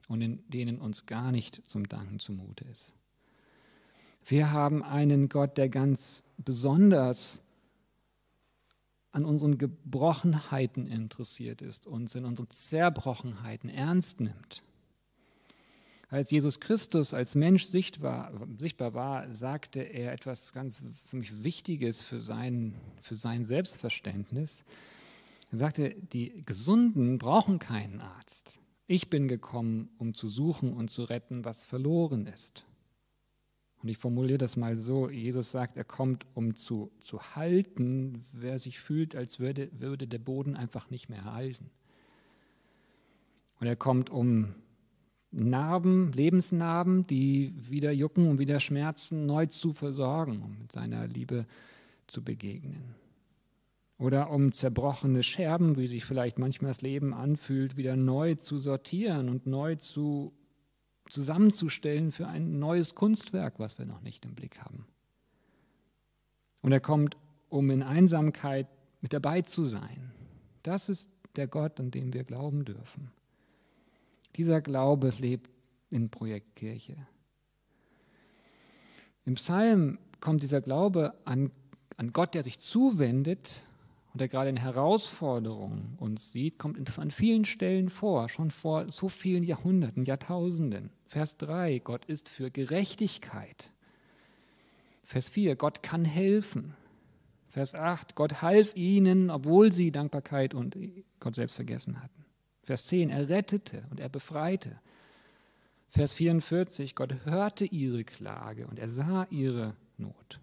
und 0.08 0.20
in 0.22 0.42
denen 0.48 0.78
uns 0.78 1.06
gar 1.06 1.32
nicht 1.32 1.62
zum 1.68 1.88
Danken 1.88 2.18
zumute 2.18 2.64
ist. 2.64 2.97
Wir 4.24 4.52
haben 4.52 4.82
einen 4.82 5.28
Gott, 5.28 5.56
der 5.56 5.68
ganz 5.68 6.24
besonders 6.36 7.42
an 9.10 9.24
unseren 9.24 9.58
Gebrochenheiten 9.58 10.86
interessiert 10.86 11.62
ist, 11.62 11.86
uns 11.86 12.14
in 12.14 12.24
unseren 12.24 12.50
Zerbrochenheiten 12.50 13.70
ernst 13.70 14.20
nimmt. 14.20 14.62
Als 16.10 16.30
Jesus 16.30 16.60
Christus 16.60 17.12
als 17.12 17.34
Mensch 17.34 17.66
sichtbar, 17.66 18.32
sichtbar 18.56 18.94
war, 18.94 19.34
sagte 19.34 19.80
er 19.80 20.12
etwas 20.12 20.52
ganz 20.52 20.82
für 21.04 21.16
mich 21.16 21.42
Wichtiges 21.42 22.00
für 22.00 22.20
sein, 22.20 22.74
für 23.02 23.14
sein 23.14 23.44
Selbstverständnis. 23.44 24.64
Er 25.50 25.58
sagte, 25.58 25.94
die 26.12 26.44
Gesunden 26.46 27.18
brauchen 27.18 27.58
keinen 27.58 28.00
Arzt. 28.00 28.58
Ich 28.86 29.10
bin 29.10 29.28
gekommen, 29.28 29.90
um 29.98 30.14
zu 30.14 30.30
suchen 30.30 30.72
und 30.72 30.88
zu 30.88 31.04
retten, 31.04 31.44
was 31.44 31.64
verloren 31.64 32.26
ist. 32.26 32.64
Und 33.82 33.88
ich 33.88 33.98
formuliere 33.98 34.38
das 34.38 34.56
mal 34.56 34.76
so, 34.76 35.08
Jesus 35.08 35.50
sagt, 35.50 35.76
er 35.76 35.84
kommt, 35.84 36.26
um 36.34 36.56
zu, 36.56 36.90
zu 37.00 37.20
halten, 37.36 38.24
wer 38.32 38.58
sich 38.58 38.80
fühlt, 38.80 39.14
als 39.14 39.38
würde, 39.38 39.70
würde 39.78 40.08
der 40.08 40.18
Boden 40.18 40.56
einfach 40.56 40.90
nicht 40.90 41.08
mehr 41.08 41.24
halten. 41.24 41.70
Und 43.60 43.66
er 43.66 43.76
kommt, 43.76 44.10
um 44.10 44.54
Narben, 45.30 46.12
Lebensnarben, 46.12 47.06
die 47.06 47.52
wieder 47.56 47.92
jucken 47.92 48.28
und 48.28 48.38
wieder 48.38 48.60
schmerzen, 48.60 49.26
neu 49.26 49.46
zu 49.46 49.72
versorgen, 49.72 50.42
um 50.42 50.58
mit 50.58 50.72
seiner 50.72 51.06
Liebe 51.06 51.46
zu 52.06 52.24
begegnen. 52.24 52.94
Oder 53.98 54.30
um 54.30 54.52
zerbrochene 54.52 55.22
Scherben, 55.22 55.76
wie 55.76 55.88
sich 55.88 56.04
vielleicht 56.04 56.38
manchmal 56.38 56.70
das 56.70 56.82
Leben 56.82 57.12
anfühlt, 57.12 57.76
wieder 57.76 57.96
neu 57.96 58.36
zu 58.36 58.58
sortieren 58.58 59.28
und 59.28 59.46
neu 59.46 59.76
zu 59.76 60.32
zusammenzustellen 61.10 62.12
für 62.12 62.26
ein 62.26 62.58
neues 62.58 62.94
Kunstwerk, 62.94 63.58
was 63.58 63.78
wir 63.78 63.86
noch 63.86 64.00
nicht 64.02 64.24
im 64.24 64.34
Blick 64.34 64.60
haben. 64.60 64.86
Und 66.60 66.72
er 66.72 66.80
kommt, 66.80 67.16
um 67.48 67.70
in 67.70 67.82
Einsamkeit 67.82 68.66
mit 69.00 69.12
dabei 69.12 69.42
zu 69.42 69.64
sein. 69.64 70.12
Das 70.62 70.88
ist 70.88 71.10
der 71.36 71.46
Gott, 71.46 71.78
an 71.80 71.90
den 71.90 72.12
wir 72.12 72.24
glauben 72.24 72.64
dürfen. 72.64 73.12
Dieser 74.36 74.60
Glaube 74.60 75.12
lebt 75.18 75.50
in 75.90 76.10
Projekt 76.10 76.56
Kirche. 76.56 76.96
Im 79.24 79.34
Psalm 79.34 79.98
kommt 80.20 80.42
dieser 80.42 80.60
Glaube 80.60 81.14
an, 81.24 81.50
an 81.96 82.12
Gott, 82.12 82.34
der 82.34 82.44
sich 82.44 82.58
zuwendet 82.60 83.62
und 84.12 84.20
der 84.20 84.28
gerade 84.28 84.50
in 84.50 84.56
Herausforderungen 84.56 85.96
uns 85.98 86.32
sieht, 86.32 86.58
kommt 86.58 86.98
an 86.98 87.10
vielen 87.10 87.44
Stellen 87.44 87.90
vor, 87.90 88.28
schon 88.28 88.50
vor 88.50 88.90
so 88.90 89.08
vielen 89.08 89.44
Jahrhunderten, 89.44 90.02
Jahrtausenden. 90.02 90.90
Vers 91.06 91.36
3, 91.36 91.80
Gott 91.80 92.04
ist 92.06 92.28
für 92.28 92.50
Gerechtigkeit. 92.50 93.72
Vers 95.04 95.28
4, 95.28 95.56
Gott 95.56 95.82
kann 95.82 96.04
helfen. 96.04 96.74
Vers 97.50 97.74
8, 97.74 98.14
Gott 98.14 98.42
half 98.42 98.76
ihnen, 98.76 99.30
obwohl 99.30 99.72
sie 99.72 99.90
Dankbarkeit 99.90 100.54
und 100.54 100.76
Gott 101.20 101.34
selbst 101.34 101.54
vergessen 101.54 102.02
hatten. 102.02 102.24
Vers 102.62 102.86
10, 102.86 103.08
er 103.10 103.28
rettete 103.28 103.86
und 103.90 104.00
er 104.00 104.10
befreite. 104.10 104.78
Vers 105.88 106.12
44, 106.12 106.94
Gott 106.94 107.24
hörte 107.24 107.64
ihre 107.64 108.04
Klage 108.04 108.66
und 108.66 108.78
er 108.78 108.90
sah 108.90 109.26
ihre 109.30 109.74
Not. 109.96 110.40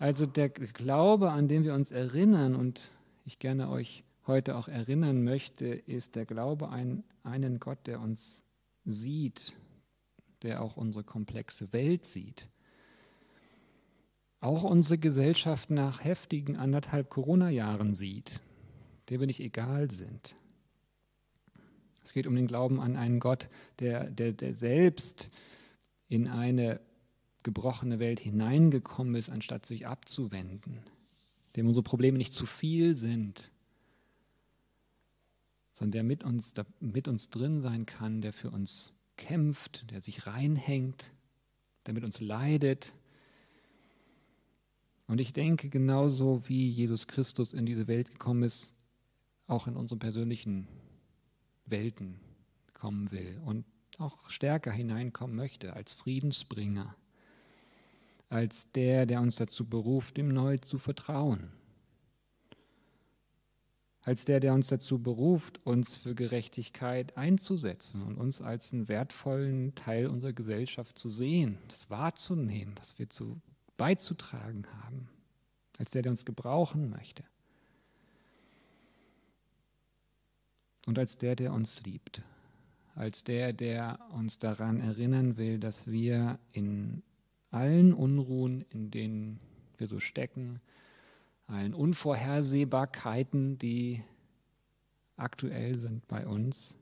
Also 0.00 0.24
der 0.24 0.48
Glaube, 0.48 1.30
an 1.30 1.46
den 1.46 1.62
wir 1.62 1.74
uns 1.74 1.90
erinnern 1.90 2.54
und 2.54 2.90
ich 3.26 3.38
gerne 3.38 3.68
euch 3.68 4.02
heute 4.26 4.56
auch 4.56 4.66
erinnern 4.66 5.22
möchte, 5.22 5.66
ist 5.66 6.16
der 6.16 6.24
Glaube 6.24 6.70
an 6.70 7.04
einen 7.22 7.60
Gott, 7.60 7.86
der 7.86 8.00
uns 8.00 8.42
sieht, 8.86 9.52
der 10.42 10.62
auch 10.62 10.78
unsere 10.78 11.04
komplexe 11.04 11.74
Welt 11.74 12.06
sieht. 12.06 12.48
Auch 14.40 14.62
unsere 14.62 14.96
Gesellschaft 14.96 15.68
nach 15.68 16.02
heftigen 16.02 16.56
anderthalb 16.56 17.10
Corona-Jahren 17.10 17.92
sieht, 17.92 18.40
der 19.10 19.20
wir 19.20 19.26
nicht 19.26 19.40
egal 19.40 19.90
sind. 19.90 20.34
Es 22.02 22.14
geht 22.14 22.26
um 22.26 22.36
den 22.36 22.46
Glauben 22.46 22.80
an 22.80 22.96
einen 22.96 23.20
Gott, 23.20 23.50
der, 23.80 24.08
der, 24.08 24.32
der 24.32 24.54
selbst 24.54 25.30
in 26.08 26.26
eine 26.26 26.79
gebrochene 27.42 27.98
Welt 27.98 28.20
hineingekommen 28.20 29.14
ist, 29.14 29.30
anstatt 29.30 29.66
sich 29.66 29.86
abzuwenden, 29.86 30.80
dem 31.56 31.66
unsere 31.66 31.82
Probleme 31.82 32.18
nicht 32.18 32.32
zu 32.32 32.46
viel 32.46 32.96
sind, 32.96 33.50
sondern 35.72 35.92
der 35.92 36.02
mit 36.04 36.24
uns, 36.24 36.54
der 36.54 36.66
mit 36.80 37.08
uns 37.08 37.30
drin 37.30 37.60
sein 37.60 37.86
kann, 37.86 38.20
der 38.20 38.32
für 38.32 38.50
uns 38.50 38.92
kämpft, 39.16 39.90
der 39.90 40.00
sich 40.00 40.26
reinhängt, 40.26 41.10
der 41.86 41.94
mit 41.94 42.04
uns 42.04 42.20
leidet. 42.20 42.92
Und 45.06 45.20
ich 45.20 45.32
denke, 45.32 45.68
genauso 45.68 46.46
wie 46.48 46.68
Jesus 46.68 47.06
Christus 47.06 47.52
in 47.52 47.66
diese 47.66 47.88
Welt 47.88 48.10
gekommen 48.10 48.42
ist, 48.42 48.74
auch 49.46 49.66
in 49.66 49.76
unsere 49.76 49.98
persönlichen 49.98 50.68
Welten 51.66 52.20
kommen 52.74 53.10
will 53.10 53.40
und 53.44 53.64
auch 53.98 54.30
stärker 54.30 54.70
hineinkommen 54.70 55.36
möchte 55.36 55.74
als 55.74 55.92
Friedensbringer, 55.92 56.94
als 58.30 58.70
der, 58.72 59.06
der 59.06 59.20
uns 59.20 59.36
dazu 59.36 59.68
beruft, 59.68 60.16
ihm 60.16 60.28
neu 60.28 60.56
zu 60.58 60.78
vertrauen. 60.78 61.52
Als 64.02 64.24
der, 64.24 64.40
der 64.40 64.54
uns 64.54 64.68
dazu 64.68 65.02
beruft, 65.02 65.60
uns 65.66 65.96
für 65.96 66.14
Gerechtigkeit 66.14 67.16
einzusetzen 67.18 68.02
und 68.02 68.16
uns 68.16 68.40
als 68.40 68.72
einen 68.72 68.88
wertvollen 68.88 69.74
Teil 69.74 70.06
unserer 70.06 70.32
Gesellschaft 70.32 70.96
zu 70.96 71.10
sehen, 71.10 71.58
das 71.68 71.90
wahrzunehmen, 71.90 72.74
was 72.78 72.98
wir 72.98 73.10
zu 73.10 73.42
beizutragen 73.76 74.66
haben, 74.84 75.10
als 75.76 75.90
der, 75.90 76.02
der 76.02 76.10
uns 76.10 76.24
gebrauchen 76.24 76.88
möchte. 76.88 77.24
Und 80.86 80.98
als 80.98 81.18
der, 81.18 81.36
der 81.36 81.52
uns 81.52 81.82
liebt, 81.82 82.22
als 82.94 83.22
der, 83.22 83.52
der 83.52 83.98
uns 84.12 84.38
daran 84.38 84.80
erinnern 84.80 85.36
will, 85.36 85.58
dass 85.58 85.88
wir 85.88 86.38
in 86.52 87.02
allen 87.50 87.92
Unruhen, 87.92 88.64
in 88.70 88.90
denen 88.90 89.38
wir 89.78 89.88
so 89.88 90.00
stecken, 90.00 90.60
allen 91.46 91.74
Unvorhersehbarkeiten, 91.74 93.58
die 93.58 94.02
aktuell 95.16 95.76
sind 95.78 96.06
bei 96.08 96.26
uns, 96.26 96.74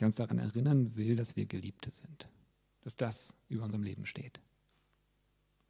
der 0.00 0.06
uns 0.06 0.14
daran 0.16 0.38
erinnern 0.38 0.96
will, 0.96 1.16
dass 1.16 1.36
wir 1.36 1.46
Geliebte 1.46 1.90
sind, 1.90 2.28
dass 2.82 2.96
das 2.96 3.34
über 3.48 3.64
unserem 3.64 3.82
Leben 3.82 4.06
steht. 4.06 4.40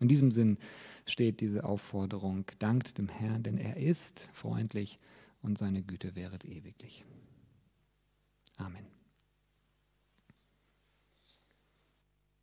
In 0.01 0.09
diesem 0.09 0.31
Sinn 0.31 0.59
steht 1.07 1.41
diese 1.41 1.65
Aufforderung, 1.65 2.45
dankt 2.59 2.99
dem 2.99 3.09
Herrn, 3.09 3.43
denn 3.43 3.59
er 3.59 3.77
ist 3.77 4.31
freundlich 4.33 5.01
und 5.43 5.59
seine 5.59 5.83
Güte 5.83 6.15
wäret 6.15 6.45
ewiglich. 6.45 7.05